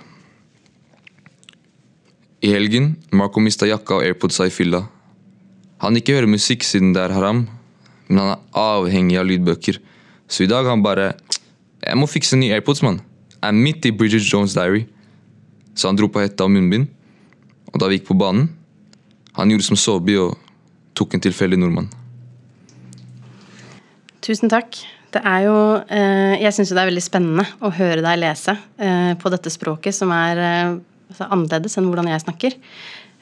I 2.42 2.50
helgen 2.50 2.96
Marco 3.14 3.42
mista 3.44 3.68
jakka 3.70 4.00
og 4.00 4.06
airpodsa 4.06 4.48
i 4.50 4.54
fylla. 4.54 4.86
Han 5.82 5.98
ikke 5.98 6.16
hører 6.18 6.30
musikk 6.30 6.66
siden 6.66 6.94
det 6.94 7.04
er 7.04 7.14
haram, 7.14 7.46
men 8.08 8.22
han 8.22 8.32
er 8.34 8.42
avhengig 8.58 9.20
av 9.22 9.28
lydbøker. 9.30 9.78
Så 10.30 10.46
i 10.46 10.50
dag 10.50 10.66
han 10.70 10.84
bare 10.84 11.14
Jeg 11.82 11.98
må 11.98 12.06
fikse 12.06 12.38
nye 12.38 12.54
airpods, 12.54 12.84
mann. 12.86 13.00
Jeg 13.42 13.48
er 13.48 13.58
midt 13.58 13.86
i 13.86 13.92
Bridget 13.92 14.22
Jones' 14.22 14.54
diary. 14.54 14.86
Så 15.74 15.88
han 15.88 15.98
dro 15.98 16.08
på 16.08 16.22
hetta 16.22 16.46
og 16.46 16.52
munnbind. 16.52 16.88
Og 17.74 17.80
da 17.82 17.88
vi 17.90 17.98
gikk 17.98 18.08
på 18.12 18.18
banen 18.20 18.50
Han 19.34 19.50
gjorde 19.50 19.64
som 19.64 19.80
Saabye 19.80 20.20
og 20.20 20.38
tok 20.94 21.16
en 21.16 21.24
tilfeldig 21.24 21.58
nordmann. 21.58 21.88
Tusen 24.22 24.52
takk. 24.52 24.76
Det 25.12 25.22
er 25.28 25.44
jo 25.44 25.56
eh, 25.92 26.40
Jeg 26.40 26.56
syns 26.56 26.72
det 26.72 26.80
er 26.80 26.90
veldig 26.90 27.04
spennende 27.04 27.46
å 27.60 27.72
høre 27.76 28.04
deg 28.04 28.20
lese 28.22 28.56
eh, 28.80 29.14
på 29.20 29.32
dette 29.34 29.52
språket 29.52 29.96
som 29.96 30.12
er 30.16 30.40
eh, 30.40 30.76
altså 31.12 31.28
annerledes 31.28 31.76
enn 31.78 31.90
hvordan 31.90 32.08
jeg 32.12 32.24
snakker. 32.24 32.56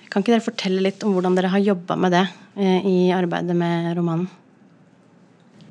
Kan 0.10 0.24
ikke 0.24 0.36
dere 0.36 0.46
fortelle 0.46 0.84
litt 0.86 1.06
om 1.06 1.16
hvordan 1.16 1.38
dere 1.38 1.52
har 1.54 1.62
jobba 1.62 1.98
med 2.02 2.14
det 2.16 2.24
i 2.60 3.12
arbeidet 3.14 3.54
med 3.54 3.92
romanen? 3.94 4.26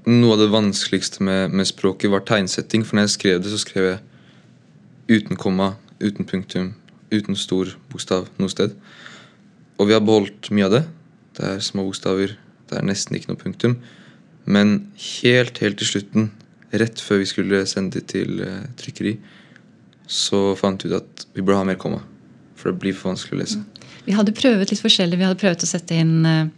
Noe 0.07 0.37
av 0.37 0.41
det 0.41 0.47
vanskeligste 0.53 1.25
med, 1.27 1.51
med 1.51 1.67
språket 1.67 2.11
var 2.13 2.23
tegnsetting. 2.27 2.85
For 2.87 2.97
når 2.97 3.09
jeg 3.09 3.15
skrev 3.17 3.41
det, 3.43 3.51
så 3.51 3.59
skrev 3.59 3.89
jeg 3.89 5.19
uten 5.19 5.39
komma, 5.39 5.73
uten 5.99 6.27
punktum, 6.27 6.71
uten 7.11 7.39
stor 7.39 7.75
bokstav 7.91 8.31
noe 8.39 8.55
sted. 8.55 8.77
Og 9.79 9.91
vi 9.91 9.97
har 9.99 10.07
beholdt 10.07 10.53
mye 10.55 10.69
av 10.69 10.77
det. 10.77 10.85
Det 11.39 11.51
er 11.51 11.67
små 11.67 11.89
bokstaver. 11.91 12.37
Det 12.71 12.79
er 12.79 12.87
nesten 12.87 13.19
ikke 13.19 13.33
noe 13.33 13.43
punktum. 13.43 13.79
Men 14.49 14.79
helt, 15.21 15.59
helt 15.61 15.81
til 15.81 15.91
slutten, 15.91 16.31
rett 16.73 17.01
før 17.05 17.21
vi 17.23 17.29
skulle 17.29 17.65
sende 17.69 17.99
det 17.99 18.09
til 18.15 18.41
uh, 18.41 18.65
trykkeri, 18.81 19.19
så 20.09 20.55
fant 20.57 20.85
vi 20.85 20.89
ut 20.89 20.97
at 21.03 21.27
vi 21.37 21.45
burde 21.45 21.61
ha 21.61 21.67
mer 21.69 21.81
komma. 21.81 22.01
For 22.57 22.73
det 22.73 22.81
blir 22.83 22.97
for 22.97 23.13
vanskelig 23.13 23.37
å 23.37 23.43
lese. 23.43 23.61
Vi 24.09 24.17
hadde 24.17 24.33
prøvd 24.37 24.73
litt 24.73 24.81
forskjellig. 24.81 25.19
Vi 25.21 25.27
hadde 25.27 25.41
prøvd 25.41 25.67
å 25.67 25.69
sette 25.69 25.99
inn 26.01 26.25
uh, 26.25 26.49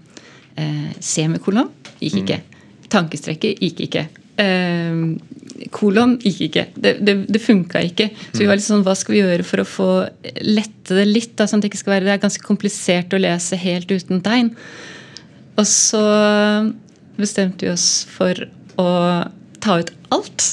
semikolon. 1.03 1.73
Gikk 1.99 2.23
ikke. 2.23 2.41
Tankestrekket 2.91 3.63
gikk 3.67 3.83
ikke. 3.89 4.07
Uh, 4.39 5.19
kolon 5.75 6.15
gikk 6.23 6.45
ikke. 6.47 6.65
Det, 6.79 6.93
det, 7.05 7.17
det 7.27 7.43
funka 7.43 7.83
ikke. 7.91 8.07
Så 8.31 8.45
vi 8.45 8.49
var 8.49 8.61
litt 8.61 8.69
sånn, 8.69 8.85
hva 8.87 8.95
skal 8.99 9.17
vi 9.17 9.25
gjøre 9.25 9.47
for 9.47 9.65
å 9.65 9.67
få 9.69 9.89
lette 10.47 10.95
det 10.95 11.09
litt? 11.11 11.35
Da, 11.35 11.49
sånn 11.51 11.59
at 11.59 11.67
det 11.67 11.73
ikke 11.73 11.83
skal 11.83 11.97
være, 11.97 12.07
det 12.07 12.15
er 12.15 12.23
ganske 12.23 12.47
komplisert 12.47 13.19
å 13.19 13.21
lese 13.21 13.59
helt 13.61 13.91
uten 13.91 14.23
tegn. 14.25 14.55
Og 15.59 15.67
så 15.69 16.05
bestemte 17.23 17.67
vi 17.67 17.73
oss 17.73 18.05
for 18.11 18.47
å 18.81 18.91
ta 19.61 19.81
ut 19.81 19.93
alt. 20.15 20.47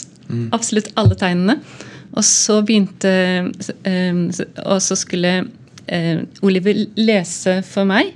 Absolutt 0.55 0.91
alle 0.99 1.15
tegnene. 1.19 1.59
Og 2.17 2.25
så 2.25 2.61
begynte 2.65 3.11
eh, 3.85 4.21
Og 4.65 4.79
så 4.81 4.97
skulle 4.97 5.33
eh, 5.85 6.23
Oliver 6.41 6.85
lese 6.97 7.61
for 7.67 7.87
meg. 7.89 8.15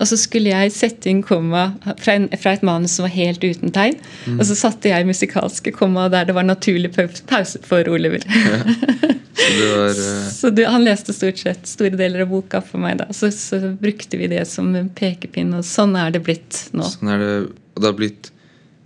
Og 0.00 0.08
så 0.08 0.16
skulle 0.16 0.52
jeg 0.52 0.72
sette 0.72 1.10
inn 1.10 1.20
komma 1.24 1.66
fra, 2.00 2.14
en, 2.14 2.28
fra 2.40 2.54
et 2.56 2.62
manus 2.64 2.94
som 2.96 3.04
var 3.04 3.12
helt 3.12 3.42
uten 3.44 3.72
tegn. 3.74 3.98
Og 4.38 4.46
så 4.48 4.56
satte 4.56 4.88
jeg 4.88 5.08
musikalske 5.08 5.74
komma 5.76 6.06
der 6.12 6.30
det 6.30 6.36
var 6.36 6.46
naturlig 6.48 6.94
pause 6.96 7.60
for 7.66 7.88
Oliver. 7.92 8.24
Så 8.24 9.50
det 9.58 9.68
var 9.74 10.00
uh... 10.00 10.30
så 10.40 10.50
du, 10.56 10.64
han 10.64 10.86
leste 10.86 11.12
stort 11.16 11.42
sett 11.42 11.68
store 11.68 12.00
deler 12.00 12.24
av 12.24 12.32
boka 12.32 12.62
for 12.64 12.80
meg. 12.80 12.96
da. 13.02 13.10
Så, 13.12 13.28
så 13.36 13.60
brukte 13.80 14.16
vi 14.20 14.30
det 14.32 14.46
som 14.48 14.72
pekepinn, 14.96 15.52
og 15.58 15.68
sånn 15.68 15.92
er 16.00 16.16
det 16.16 16.24
blitt 16.24 16.62
nå. 16.72 16.88
Sånn 16.96 17.12
er 17.12 17.24
det. 17.24 17.34
Og 17.74 17.82
det 17.82 17.90
har 17.90 17.98
blitt 17.98 18.30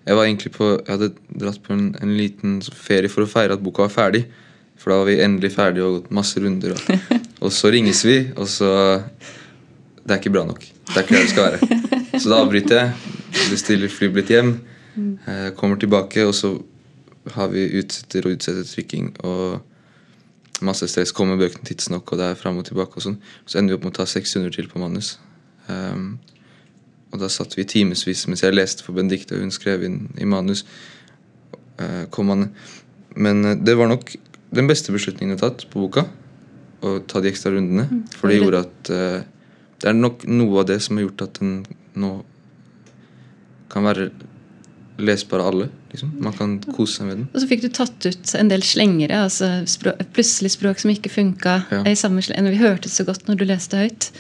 Jeg 0.05 0.17
var 0.19 0.27
egentlig 0.27 0.53
på 0.53 0.67
Jeg 0.75 0.91
hadde 0.91 1.13
dratt 1.41 1.63
på 1.65 1.73
en, 1.73 1.95
en 2.03 2.17
liten 2.17 2.59
ferie 2.63 3.09
for 3.09 3.25
å 3.25 3.31
feire 3.31 3.57
at 3.57 3.65
boka 3.65 3.87
var 3.87 3.95
ferdig. 3.95 4.25
For 4.81 4.93
da 4.93 5.01
var 5.01 5.09
vi 5.09 5.21
endelig 5.25 5.55
ferdige 5.55 5.87
og 5.87 5.99
gått 5.99 6.13
masse 6.13 6.41
runder. 6.43 6.75
Og, 6.75 7.17
og 7.49 7.55
så 7.55 7.73
ringes 7.73 8.05
vi, 8.05 8.19
og 8.37 8.49
så 8.51 8.71
Det 10.05 10.13
er 10.13 10.21
ikke 10.21 10.35
bra 10.35 10.45
nok. 10.45 10.61
Det 10.61 10.97
er 10.99 11.07
ikke 11.07 11.17
der 11.17 11.25
det 11.25 11.33
skal 11.33 11.51
være. 11.53 12.21
Så 12.21 12.31
da 12.31 12.41
avbryter 12.43 12.81
jeg. 12.81 13.13
Bestiller 13.51 13.91
flybillett 13.91 14.33
hjem. 14.35 14.51
Eh, 15.27 15.49
kommer 15.57 15.81
tilbake, 15.81 16.27
og 16.27 16.35
så 16.37 16.53
har 17.35 17.49
vi 17.49 17.65
utsetter 17.81 18.29
og 18.29 18.37
utsetter 18.37 18.67
trykking. 18.69 19.15
Og 19.25 20.65
masse 20.65 20.87
stress. 20.89 21.15
Kommer 21.17 21.41
bøkene 21.41 21.67
tidsnok, 21.67 22.13
og 22.13 22.21
det 22.21 22.29
er 22.29 22.39
fram 22.39 22.61
og 22.61 22.69
tilbake. 22.69 22.97
og 22.97 23.07
sånn. 23.07 23.19
Så 23.47 23.59
ender 23.59 23.75
vi 23.75 23.79
opp 23.79 23.89
med 23.89 23.95
å 23.95 23.99
ta 24.03 24.07
600 24.07 24.55
til 24.55 24.69
på 24.71 24.83
manus. 24.83 25.17
Um, 25.69 26.19
og 27.15 27.23
da 27.23 27.31
satt 27.31 27.55
vi 27.55 27.67
timevis 27.71 28.27
mens 28.27 28.43
jeg 28.43 28.57
leste 28.57 28.83
for 28.83 28.97
Benedicte, 28.97 29.37
og 29.37 29.45
hun 29.45 29.55
skrev 29.55 29.87
inn 29.87 30.09
i 30.19 30.27
manus. 30.27 30.65
Eh, 31.79 32.05
kom 32.11 32.31
han 32.31 32.49
Men 33.15 33.45
eh, 33.45 33.57
det 33.59 33.77
var 33.79 33.91
nok 33.91 34.17
den 34.55 34.69
beste 34.71 34.93
beslutningen 34.95 35.35
jeg 35.35 35.41
har 35.41 35.55
tatt 35.55 35.69
på 35.71 35.87
boka. 35.87 36.09
Å 36.85 36.99
ta 37.07 37.23
de 37.23 37.31
ekstra 37.31 37.55
rundene. 37.55 38.05
For 38.19 38.31
det 38.31 38.41
gjorde 38.41 38.65
at 38.67 38.91
eh, 38.95 39.23
Det 39.81 39.91
er 39.91 39.97
nok 39.99 40.27
noe 40.27 40.63
av 40.63 40.69
det 40.71 40.81
som 40.83 40.99
har 40.99 41.07
gjort 41.07 41.27
at 41.27 41.41
den 41.41 41.57
nå 41.95 42.13
kan 43.71 43.87
være 43.87 44.11
lesbar 45.03 45.43
av 45.43 45.51
alle. 45.53 45.69
Liksom. 45.91 46.13
Man 46.23 46.35
kan 46.35 46.55
kose 46.75 47.01
seg 47.01 47.09
med 47.09 47.17
den. 47.17 47.27
Og 47.33 47.43
så 47.43 47.49
fikk 47.51 47.65
du 47.65 47.69
tatt 47.75 48.07
ut 48.07 48.35
en 48.39 48.51
del 48.51 48.63
slengere. 48.67 49.25
altså 49.27 49.51
språk, 49.71 50.03
Plutselig 50.15 50.55
språk 50.55 50.83
som 50.83 50.91
ikke 50.95 51.11
funka. 51.11 51.61
Ja. 51.71 51.83
i 51.87 51.95
Vi 51.95 52.63
hørte 52.63 52.89
det 52.89 52.95
så 52.95 53.07
godt 53.07 53.27
når 53.29 53.39
du 53.39 53.45
leste 53.51 53.83
høyt. 53.83 54.11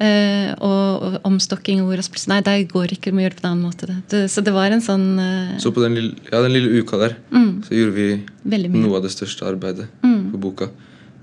Eh, 0.00 0.54
og, 0.64 1.02
og 1.04 1.16
omstokking 1.28 1.82
og 1.84 1.92
så 2.00 2.30
Nei, 2.30 2.38
det 2.40 2.54
går 2.70 2.94
ikke, 2.94 3.10
du 3.12 3.16
må 3.18 3.26
gjøre 3.26 3.34
det 3.36 3.42
på 3.42 3.44
en 3.44 3.50
annen 3.52 3.66
måte. 3.66 3.88
Det. 4.08 4.22
Så 4.32 4.40
det 4.44 4.54
var 4.54 4.72
en 4.72 4.80
sånn 4.80 5.18
uh, 5.20 5.58
Så 5.60 5.72
på 5.74 5.82
den 5.84 5.98
lille, 5.98 6.14
ja, 6.30 6.40
den 6.40 6.54
lille 6.54 6.80
uka 6.80 6.96
der 7.02 7.16
Mm. 7.30 7.62
så 7.66 7.76
gjorde 7.76 7.92
vi 7.98 8.78
noe 8.80 8.96
av 8.96 9.02
det 9.04 9.12
største 9.12 9.44
arbeidet 9.48 9.88
Mm. 10.02 10.32
på 10.32 10.40
boka. 10.40 10.70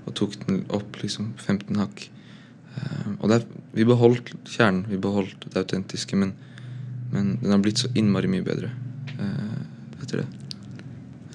Og 0.06 0.14
tok 0.14 0.38
den 0.46 0.64
opp 0.70 1.00
liksom 1.02 1.32
15 1.36 1.76
hakk. 1.82 2.06
Uh, 2.76 3.10
og 3.18 3.28
det 3.28 3.40
er, 3.40 3.48
vi 3.74 3.84
beholdt 3.84 4.32
kjernen, 4.46 4.86
vi 4.88 4.96
beholdt 5.02 5.50
det 5.50 5.64
autentiske, 5.64 6.16
men, 6.16 6.32
men 7.10 7.38
den 7.42 7.50
har 7.50 7.58
blitt 7.58 7.82
så 7.82 7.90
innmari 7.94 8.30
mye 8.30 8.46
bedre 8.46 8.70
etter 10.00 10.22
det. 10.22 10.26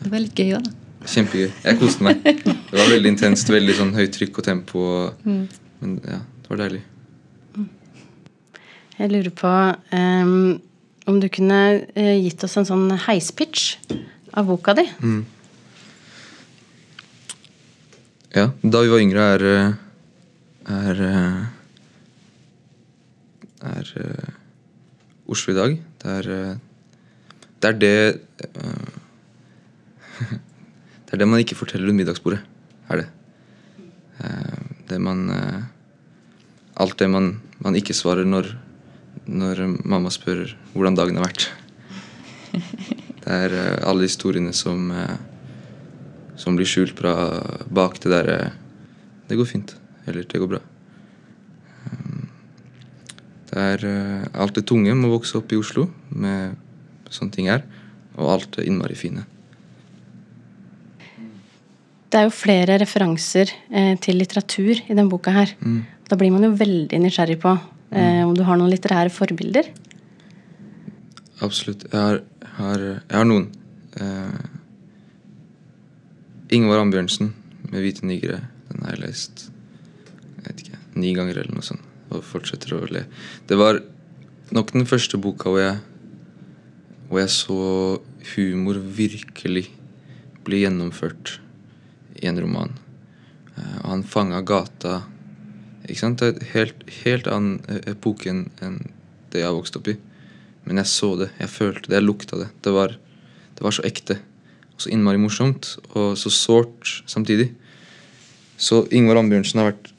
Det 0.01 0.09
var 0.09 0.23
litt 0.23 0.39
gøy 0.39 0.55
òg, 0.57 0.63
da. 0.65 0.71
Kjempegøy. 1.05 1.51
Jeg 1.67 1.77
koste 1.79 2.05
meg. 2.07 2.23
Det 2.71 2.79
var 2.81 2.89
veldig 2.89 3.11
intenst, 3.13 3.49
veldig 3.53 3.75
sånn 3.77 3.93
høyt 3.95 4.15
trykk 4.15 4.39
og 4.41 4.45
tempo. 4.47 4.81
Og, 5.05 5.27
Men 5.27 5.99
ja, 6.03 6.17
det 6.41 6.49
var 6.49 6.63
deilig. 6.63 6.81
Jeg 8.95 9.11
lurer 9.11 9.31
på 9.35 9.51
um, 9.91 10.59
om 11.05 11.17
du 11.19 11.27
kunne 11.29 11.61
eh, 11.99 12.15
gitt 12.23 12.43
oss 12.47 12.55
en 12.57 12.67
sånn 12.67 12.85
heispitch 13.05 13.75
av 14.33 14.47
boka 14.47 14.73
di. 14.77 14.85
Ja, 18.35 18.49
da 18.63 18.81
vi 18.83 18.91
var 18.91 19.03
yngre, 19.03 19.25
er 19.35 19.43
er, 20.65 21.01
er 23.61 23.91
eh, 24.01 24.33
Oslo 25.29 25.53
i 25.53 25.57
dag. 25.57 25.77
Det 26.01 26.15
er 26.19 26.31
eh, 26.33 26.55
det 27.61 27.69
er 27.69 27.77
det 27.81 27.97
uh, 28.57 28.95
Det 31.05 31.13
er 31.13 31.21
det 31.21 31.27
man 31.29 31.41
ikke 31.41 31.57
forteller 31.57 31.89
rundt 31.89 32.01
middagsbordet. 32.01 32.41
Er 32.89 33.03
det. 33.03 33.07
Uh, 34.19 34.61
Det 34.89 35.01
man 35.01 35.29
Alt 36.77 36.99
det 36.99 37.07
man, 37.09 37.41
man 37.59 37.75
ikke 37.75 37.93
svarer 37.93 38.25
når, 38.25 38.51
når 39.25 39.63
mamma 39.83 40.11
spør 40.13 40.47
hvordan 40.73 40.97
dagen 40.97 41.19
har 41.19 41.27
vært. 41.27 41.47
Det 43.25 43.31
er 43.33 43.53
eh, 43.57 43.87
alle 43.89 44.05
historiene 44.05 44.53
som 44.53 44.91
eh, 44.93 45.15
som 46.35 46.55
blir 46.57 46.67
skjult 46.67 46.95
bra 46.97 47.15
bak 47.71 47.99
det 48.03 48.11
derre 48.11 48.39
Det 49.25 49.37
går 49.39 49.47
fint. 49.49 49.71
Eller 50.05 50.25
det 50.29 50.37
går 50.37 50.49
bra. 50.51 50.59
Det 53.49 53.61
er 53.61 53.85
eh, 53.89 54.25
alt 54.37 54.53
det 54.53 54.65
tunge 54.69 54.93
med 54.93 55.07
å 55.09 55.15
vokse 55.15 55.37
opp 55.39 55.53
i 55.53 55.57
Oslo 55.57 55.87
med 56.09 56.59
sånne 57.09 57.33
ting 57.33 57.47
her. 57.49 57.63
og 58.15 58.29
alt 58.31 58.51
det 58.55 58.67
innmari 58.67 58.95
fine. 58.95 59.25
Det 62.09 62.19
er 62.19 62.27
jo 62.27 62.31
flere 62.31 62.77
referanser 62.79 63.49
eh, 63.71 63.97
til 63.99 64.19
litteratur 64.21 64.77
i 64.77 64.93
denne 64.93 65.09
boka 65.09 65.33
her. 65.35 65.55
Da 66.07 66.15
blir 66.15 66.31
man 66.31 66.45
jo 66.45 66.53
veldig 66.55 66.99
nysgjerrig 67.01 67.39
på 67.41 67.55
eh, 67.95 68.21
om 68.25 68.35
du 68.35 68.43
har 68.47 68.59
noen 68.59 68.71
litterære 68.73 69.13
forbilder. 69.13 69.71
Absolutt. 71.45 71.87
Jeg 71.91 71.99
har, 71.99 72.21
har, 72.59 72.85
jeg 73.01 73.17
har 73.17 73.27
noen. 73.27 73.49
Eh, 73.99 74.51
Ingvar 76.55 76.83
Ambjørnsen 76.83 77.33
med 77.71 77.81
'Hvite 77.81 78.05
nigere'. 78.05 78.45
Den 78.69 78.83
har 78.83 78.95
jeg 78.95 79.05
lest 79.07 79.49
jeg 80.45 80.53
vet 80.53 80.61
ikke, 80.61 80.79
ni 81.01 81.11
ganger 81.17 81.39
eller 81.41 81.57
noe 81.57 81.65
sånt. 81.65 81.81
Og 82.13 82.21
fortsetter 82.21 82.75
å 82.77 82.85
le. 82.85 83.07
Det 83.49 83.57
var 83.57 83.79
nok 84.53 84.75
den 84.75 84.85
første 84.85 85.17
boka 85.17 85.49
hvor 85.49 85.63
jeg, 85.63 85.79
hvor 87.09 87.23
jeg 87.23 87.33
så 87.33 87.57
humor 88.35 88.77
virkelig 88.77 89.65
bli 90.45 90.61
gjennomført 90.61 91.39
i 92.21 92.29
en 92.29 92.39
roman. 92.43 92.75
Eh, 93.57 93.77
og 93.81 93.89
han 93.89 94.05
fanga 94.05 94.43
gata 94.45 94.99
ikke 95.89 96.01
sant? 96.01 96.21
Det 96.21 96.27
er 96.27 96.35
et 96.35 96.51
helt, 96.53 96.85
helt 97.03 97.27
annen 97.31 97.57
eh, 97.71 97.91
epoke 97.93 98.31
enn 98.31 98.45
det 99.31 99.41
jeg 99.41 99.49
har 99.49 99.57
vokst 99.57 99.77
opp 99.79 99.89
i. 99.91 99.97
Men 100.65 100.81
jeg 100.81 100.89
så 100.89 101.11
det, 101.19 101.29
jeg 101.39 101.51
følte 101.51 101.89
det, 101.89 101.99
jeg 101.99 102.07
lukta 102.07 102.39
det. 102.41 102.47
Det 102.65 102.73
var, 102.73 102.95
det 103.57 103.65
var 103.65 103.75
så 103.75 103.85
ekte. 103.85 104.17
Og 104.75 104.83
så 104.83 104.91
innmari 104.91 105.21
morsomt, 105.21 105.75
og 105.93 106.15
så 106.19 106.31
sårt 106.33 107.03
samtidig. 107.09 107.51
Så 108.57 108.85
Ingvar 108.95 109.19
Ambjørnsen 109.19 109.61
har 109.61 109.71
vært 109.71 109.91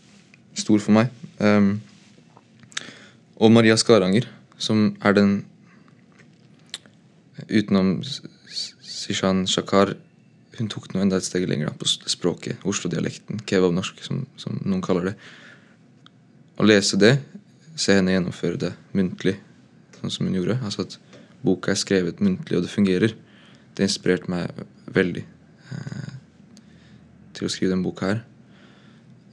stor 0.56 0.80
for 0.82 0.96
meg. 0.96 1.12
Um, 1.38 1.76
og 3.36 3.52
Maria 3.52 3.76
Skaranger, 3.76 4.26
som 4.58 4.94
er 5.04 5.16
den 5.16 5.36
Utenom 7.46 8.00
Sishan 8.00 9.44
Shakar 9.44 9.92
Hun 10.56 10.70
tok 10.72 10.88
noe 10.94 11.02
enda 11.04 11.18
et 11.20 11.26
steg 11.26 11.44
lenger 11.44 11.68
da, 11.68 11.74
på 11.76 11.84
språket. 12.08 12.62
Oslo-dialekten. 12.64 13.42
Kebabnorsk, 13.44 14.00
som, 14.00 14.22
som 14.40 14.56
noen 14.64 14.80
kaller 14.80 15.10
det. 15.10 15.18
Å 16.56 16.64
lese 16.64 16.96
det, 17.00 17.18
se 17.76 17.98
henne 17.98 18.14
gjennomføre 18.14 18.60
det 18.60 18.72
muntlig, 18.96 19.36
sånn 19.98 20.12
som 20.12 20.28
hun 20.28 20.38
gjorde. 20.38 20.56
Altså 20.64 20.86
at 20.86 20.96
boka 21.44 21.72
er 21.72 21.80
skrevet 21.80 22.22
muntlig, 22.24 22.56
og 22.56 22.64
det 22.64 22.72
fungerer. 22.72 23.14
Det 23.76 23.84
inspirerte 23.84 24.30
meg 24.32 24.64
veldig 24.96 25.24
eh, 25.26 26.14
til 27.36 27.48
å 27.48 27.52
skrive 27.52 27.74
den 27.74 27.84
boka 27.84 28.14
her. 28.14 28.22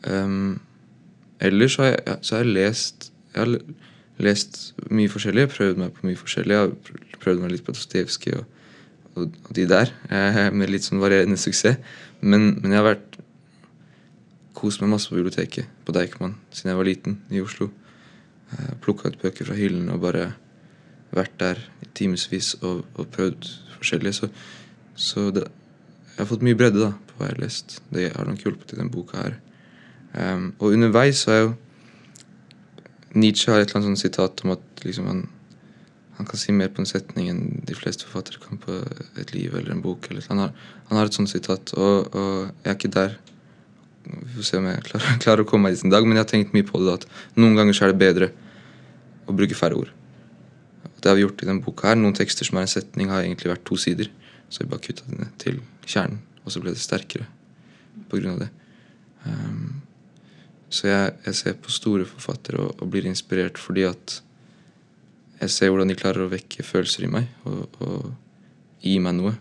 Um, 0.04 0.60
ellers 1.40 1.78
så 1.78 1.86
har, 1.86 1.94
jeg, 1.96 2.18
så 2.28 2.36
har 2.36 2.42
jeg 2.44 2.56
lest 2.58 3.06
Jeg 3.34 3.40
har 3.40 3.54
lest 4.22 4.58
mye 4.94 5.10
forskjellig. 5.10 5.42
Jeg 5.42 5.50
har 5.50 5.56
prøvd 5.56 5.80
meg 5.80 5.94
på 5.96 6.06
mye 6.06 6.20
forskjellig. 6.20 6.54
Jeg 6.54 6.68
har 6.68 7.22
prøvd 7.24 7.40
meg 7.42 7.54
litt 7.56 7.64
på 7.66 7.74
Dostojevskij 7.74 8.36
og, 8.38 8.44
og, 9.16 9.32
og 9.48 9.56
de 9.58 9.66
der, 9.72 9.90
eh, 10.14 10.44
med 10.54 10.70
litt 10.70 10.86
sånn 10.86 11.02
varierende 11.02 11.40
suksess. 11.42 11.80
Men, 12.22 12.52
men 12.60 12.76
jeg 12.76 12.82
har 12.82 12.92
vært 12.92 13.18
kost 14.54 14.82
meg 14.82 14.92
masse 14.94 15.10
på 15.10 15.18
biblioteket 15.18 15.70
på 15.86 15.96
Deichman 15.96 16.38
siden 16.54 16.72
jeg 16.72 16.80
var 16.80 16.90
liten 16.90 17.18
i 17.34 17.42
Oslo. 17.44 17.70
Eh, 18.54 18.74
Plukka 18.82 19.10
ut 19.10 19.20
bøker 19.22 19.50
fra 19.50 19.58
hyllen 19.58 19.90
og 19.94 20.02
bare 20.04 20.32
vært 21.14 21.36
der 21.42 21.62
i 21.84 21.90
timevis 21.98 22.54
og, 22.62 22.84
og 22.98 23.10
prøvd 23.14 23.50
forskjellig. 23.78 24.14
Så, 24.18 24.30
så 24.96 25.30
det, 25.34 25.48
jeg 26.14 26.22
har 26.22 26.30
fått 26.30 26.46
mye 26.46 26.58
bredde 26.58 26.82
da 26.82 26.92
på 26.94 27.18
hva 27.18 27.30
jeg 27.30 27.36
har 27.36 27.44
lest. 27.44 27.78
Det 27.94 28.10
har 28.16 28.30
nok 28.30 28.46
hjulpet 28.46 28.74
i 28.74 28.80
den 28.80 28.92
boka 28.94 29.22
her. 29.22 29.38
Um, 30.14 30.52
og 30.60 30.76
underveis 30.76 31.24
så 31.26 31.34
er 31.34 31.40
jo 31.42 31.54
Nietzsche 33.14 33.50
har 33.50 33.62
et 33.62 33.70
eller 33.70 33.80
annet 33.80 33.92
sånt 33.92 34.02
sitat 34.02 34.42
om 34.46 34.54
at 34.56 34.84
liksom 34.86 35.06
han, 35.10 35.20
han 36.18 36.28
kan 36.30 36.40
si 36.42 36.54
mer 36.54 36.72
på 36.74 36.82
en 36.82 36.90
setning 36.90 37.30
enn 37.30 37.44
de 37.66 37.76
fleste 37.78 38.08
forfattere 38.08 38.42
kan 38.42 38.62
på 38.62 38.80
et 39.22 39.34
liv 39.36 39.54
eller 39.54 39.74
en 39.74 39.84
bok. 39.86 40.10
Eller, 40.10 40.26
han, 40.30 40.42
har, 40.42 40.56
han 40.90 40.98
har 40.98 41.10
et 41.10 41.18
sånt 41.18 41.30
sitat, 41.30 41.76
og, 41.78 42.10
og 42.14 42.34
jeg 42.64 42.72
er 42.72 42.78
ikke 42.78 42.94
der. 42.94 43.18
Vi 44.04 44.38
får 44.38 44.48
se 44.48 44.60
om 44.60 44.70
jeg 44.70 44.86
klarer, 44.90 45.18
klarer 45.26 45.46
å 45.46 45.50
komme 45.50 45.70
meg 45.70 45.78
dit 45.78 45.86
en 45.88 45.94
dag, 45.94 46.08
men 46.08 46.18
jeg 46.18 46.26
har 46.26 46.32
tenkt 46.32 46.56
mye 46.56 46.68
på 46.68 46.82
det. 46.84 46.98
At 47.02 47.38
noen 47.40 47.58
ganger 47.60 47.78
så 47.78 47.88
er 47.88 47.94
det 47.94 48.02
bedre 48.02 48.32
å 49.30 49.36
bruke 49.36 49.58
færre 49.58 49.80
ord. 49.80 49.94
Det 51.04 51.12
har 51.12 51.18
vi 51.20 51.26
gjort 51.26 51.44
i 51.44 51.48
denne 51.50 51.64
boka. 51.64 51.90
her. 51.90 52.00
Noen 52.00 52.16
tekster 52.16 52.48
som 52.48 52.60
er 52.60 52.68
en 52.68 52.72
setning, 52.72 53.12
har 53.12 53.24
egentlig 53.24 53.52
vært 53.52 53.66
to 53.68 53.78
sider. 53.80 54.12
Så 54.50 54.64
vi 54.64 54.70
bare 54.72 54.84
kutta 54.84 55.08
det 55.10 55.20
ned 55.20 55.32
til 55.42 55.64
kjernen, 55.88 56.22
og 56.44 56.54
så 56.54 56.62
ble 56.64 56.76
det 56.76 56.84
sterkere 56.84 57.28
av 58.14 58.40
det. 58.40 58.50
Um, 59.26 59.82
så 60.70 60.88
jeg, 60.88 61.14
jeg 61.26 61.38
ser 61.40 61.56
på 61.62 61.74
store 61.74 62.06
forfattere 62.06 62.62
og, 62.62 62.82
og 62.82 62.92
blir 62.94 63.08
inspirert 63.10 63.58
fordi 63.62 63.86
at 63.88 64.20
jeg 65.40 65.54
ser 65.54 65.72
hvordan 65.72 65.90
de 65.90 65.98
klarer 65.98 66.26
å 66.26 66.32
vekke 66.32 66.66
følelser 66.66 67.06
i 67.08 67.12
meg 67.12 67.30
og, 67.50 67.80
og 67.84 68.84
gi 68.84 68.96
meg 69.02 69.18
noe. 69.18 69.34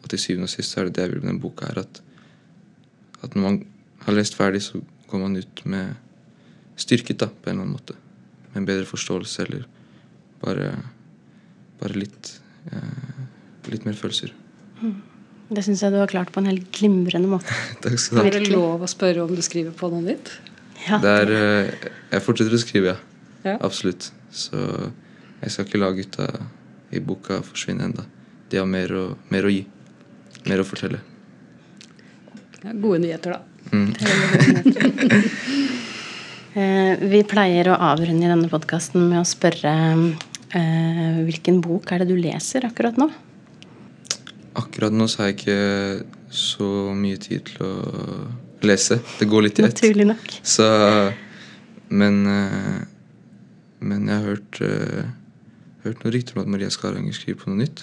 Og 0.00 0.08
til 0.12 0.20
syvende 0.20 0.48
og 0.48 0.52
sist 0.52 0.76
er 0.78 0.88
det 0.88 0.96
det 0.96 1.06
jeg 1.06 1.12
vil 1.14 1.22
med 1.22 1.30
denne 1.32 1.42
boka 1.42 1.68
her. 1.70 1.82
At, 1.84 2.00
at 3.24 3.34
når 3.36 3.44
man 3.44 3.60
har 4.04 4.16
lest 4.16 4.36
ferdig, 4.36 4.62
så 4.62 4.80
går 5.10 5.22
man 5.22 5.36
ut 5.36 5.64
med 5.68 5.94
styrket 6.80 7.22
da, 7.22 7.28
på 7.30 7.50
en 7.50 7.56
eller 7.56 7.66
annen 7.66 7.76
måte. 7.76 7.96
Med 8.52 8.62
en 8.62 8.68
bedre 8.68 8.88
forståelse 8.88 9.46
eller 9.46 9.66
bare, 10.42 10.70
bare 11.80 11.98
litt, 11.98 12.34
eh, 12.70 13.22
litt 13.72 13.86
mer 13.88 13.96
følelser. 13.98 14.34
Det 15.54 15.62
syns 15.64 15.84
jeg 15.84 15.92
du 15.92 16.00
har 16.00 16.10
klart 16.10 16.32
på 16.34 16.42
en 16.42 16.50
helt 16.50 16.66
glimrende 16.74 17.30
måte. 17.30 17.54
Takk 17.84 17.98
skal 18.00 18.18
du 18.18 18.22
ha. 18.22 18.26
Er 18.28 18.38
det 18.38 18.52
lov 18.52 18.84
å 18.84 18.90
spørre 18.90 19.24
om 19.24 19.32
du 19.34 19.42
skriver 19.44 19.76
på 19.76 19.90
noe 19.92 20.04
nytt? 20.04 20.32
Ja. 20.84 20.98
Det 21.00 21.14
er, 21.22 21.32
eh, 21.38 21.88
jeg 22.12 22.24
fortsetter 22.24 22.56
å 22.56 22.62
skrive, 22.62 22.94
ja. 22.94 22.98
Ja. 23.44 23.58
Absolutt. 23.60 24.10
Så 24.32 24.58
jeg 25.42 25.52
skal 25.52 25.66
ikke 25.68 25.80
la 25.80 25.90
gutta 25.94 26.28
i 26.94 27.00
boka 27.04 27.42
forsvinne 27.44 27.90
enda. 27.90 28.06
De 28.50 28.60
har 28.60 28.68
mer 28.68 28.92
å, 28.96 29.04
mer 29.32 29.46
å 29.46 29.52
gi. 29.52 29.64
Mer 30.48 30.62
å 30.62 30.66
fortelle. 30.68 31.00
Ja, 32.64 32.72
gode 32.72 33.02
nyheter, 33.04 33.36
da. 33.36 33.53
Mm. 33.72 33.94
Eh, 36.54 37.00
vi 37.10 37.24
pleier 37.26 37.66
å 37.66 37.76
avrunde 37.82 38.28
i 38.28 38.30
denne 38.30 38.46
podkasten 38.46 39.08
med 39.10 39.18
å 39.18 39.26
spørre 39.26 39.72
eh, 40.54 41.16
hvilken 41.26 41.56
bok 41.64 41.90
er 41.90 42.04
det 42.04 42.12
du 42.12 42.14
leser 42.14 42.68
akkurat 42.68 42.94
nå? 43.00 43.08
Akkurat 44.62 44.94
nå 44.94 45.08
så 45.10 45.24
har 45.24 45.32
jeg 45.32 45.40
ikke 45.40 46.04
så 46.30 46.68
mye 46.94 47.18
tid 47.18 47.50
til 47.50 47.66
å 47.66 47.72
lese. 48.62 49.00
Det 49.18 49.26
går 49.26 49.48
litt 49.48 49.58
i 49.58 49.66
ett. 49.66 49.74
Naturlig 49.74 50.06
nok. 50.12 50.38
Så 50.46 50.68
Men 51.90 52.22
eh, 52.26 52.86
Men 53.80 54.06
jeg 54.08 54.14
har 54.14 54.30
hørt, 54.30 54.60
eh, 54.62 55.10
hørt 55.82 56.04
noen 56.04 56.14
rykter 56.14 56.38
om 56.38 56.44
at 56.44 56.54
Maria 56.54 56.70
Skaranger 56.70 57.18
skriver 57.18 57.42
på 57.42 57.50
noe 57.50 57.64
nytt. 57.64 57.82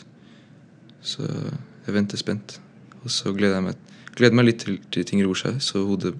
Så 1.04 1.28
jeg 1.28 1.94
venter 1.94 2.18
spent. 2.18 2.56
Og 3.04 3.12
så 3.12 3.36
gleder 3.36 3.60
jeg 3.60 3.68
meg, 3.68 3.91
gleder 4.18 4.38
meg 4.38 4.48
litt 4.50 4.62
til, 4.66 4.78
til 4.94 5.08
ting 5.08 5.24
roer 5.26 5.40
seg, 5.40 5.60
så 5.64 5.84
hodet 5.88 6.14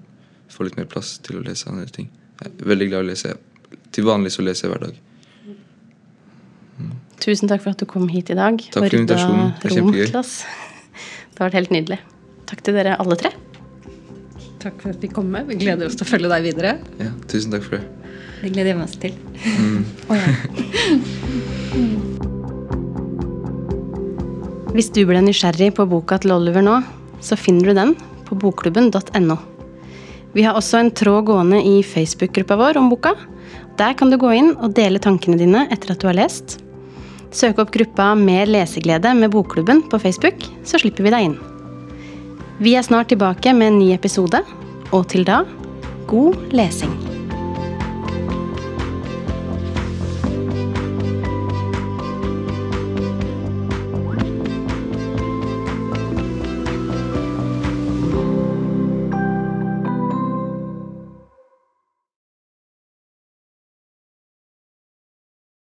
får 0.52 0.68
litt 0.68 0.78
mer 0.80 0.88
plass 0.90 1.14
til 1.24 1.40
å 1.40 1.44
lese 1.44 1.70
andre 1.70 1.88
ting. 1.92 2.10
Jeg 2.42 2.50
er 2.50 2.68
veldig 2.72 2.88
glad 2.90 3.00
i 3.02 3.06
å 3.06 3.10
lese. 3.12 3.36
Til 3.92 4.06
vanlig 4.08 4.32
så 4.34 4.44
leser 4.44 4.68
jeg 4.68 4.74
hver 4.74 4.82
dag. 4.88 5.00
Tusen 7.22 7.50
takk 7.50 7.62
for 7.62 7.70
at 7.76 7.78
du 7.78 7.86
kom 7.86 8.08
hit 8.10 8.32
i 8.34 8.36
dag. 8.36 8.58
Takk 8.74 8.88
for 8.88 8.98
invitasjonen. 8.98 9.52
Det 9.62 9.70
er 9.70 9.76
kjempegøy. 9.78 10.06
Det 10.12 11.38
har 11.38 11.48
vært 11.48 11.58
helt 11.60 11.74
nydelig. 11.74 11.98
Takk 12.50 12.60
til 12.66 12.76
dere 12.76 12.96
alle 13.02 13.16
tre. 13.20 13.30
Takk 14.62 14.76
for 14.82 14.90
at 14.92 15.00
vi 15.02 15.08
kom 15.10 15.30
med. 15.32 15.46
Vi 15.48 15.56
gleder 15.62 15.88
oss 15.88 15.96
til 15.98 16.06
å 16.06 16.10
følge 16.10 16.30
deg 16.32 16.40
videre. 16.50 16.70
Ja, 17.00 17.10
tusen 17.30 17.54
takk 17.54 17.64
for 17.66 17.78
det. 17.78 17.84
Det 18.42 18.50
gleder 18.50 18.72
jeg 18.72 18.78
meg 18.80 18.86
også 18.88 19.00
til. 19.06 19.14
Ja. 20.12 20.26
Hvis 24.72 24.88
du 24.92 25.02
ble 25.04 25.20
nysgjerrig 25.20 25.74
på 25.76 25.84
boka 25.88 26.16
til 26.22 26.32
Oliver 26.32 26.64
nå, 26.64 26.78
så 27.22 27.38
finner 27.38 27.70
du 27.70 27.76
den 27.78 27.94
på 28.26 28.36
bokklubben.no. 28.38 29.38
Vi 30.32 30.42
har 30.42 30.56
også 30.56 30.80
en 30.80 30.90
tråd 30.96 31.26
gående 31.28 31.60
i 31.62 31.82
Facebook-gruppa 31.84 32.56
vår 32.56 32.80
om 32.80 32.88
boka. 32.92 33.14
Der 33.78 33.94
kan 33.96 34.10
du 34.10 34.18
gå 34.20 34.32
inn 34.36 34.52
og 34.56 34.74
dele 34.76 35.00
tankene 35.02 35.38
dine 35.40 35.66
etter 35.72 35.94
at 35.94 36.02
du 36.02 36.08
har 36.08 36.18
lest. 36.18 36.58
Søk 37.32 37.62
opp 37.62 37.72
gruppa 37.72 38.10
Mer 38.18 38.48
leseglede 38.48 39.14
med 39.16 39.32
Bokklubben 39.32 39.84
på 39.88 40.00
Facebook, 40.00 40.44
så 40.64 40.80
slipper 40.80 41.08
vi 41.08 41.14
deg 41.14 41.30
inn. 41.30 41.38
Vi 42.62 42.76
er 42.76 42.84
snart 42.84 43.08
tilbake 43.12 43.54
med 43.56 43.72
en 43.72 43.80
ny 43.80 43.92
episode, 43.94 44.44
og 44.92 45.08
til 45.12 45.24
da 45.28 45.42
god 46.10 46.52
lesing. 46.52 47.11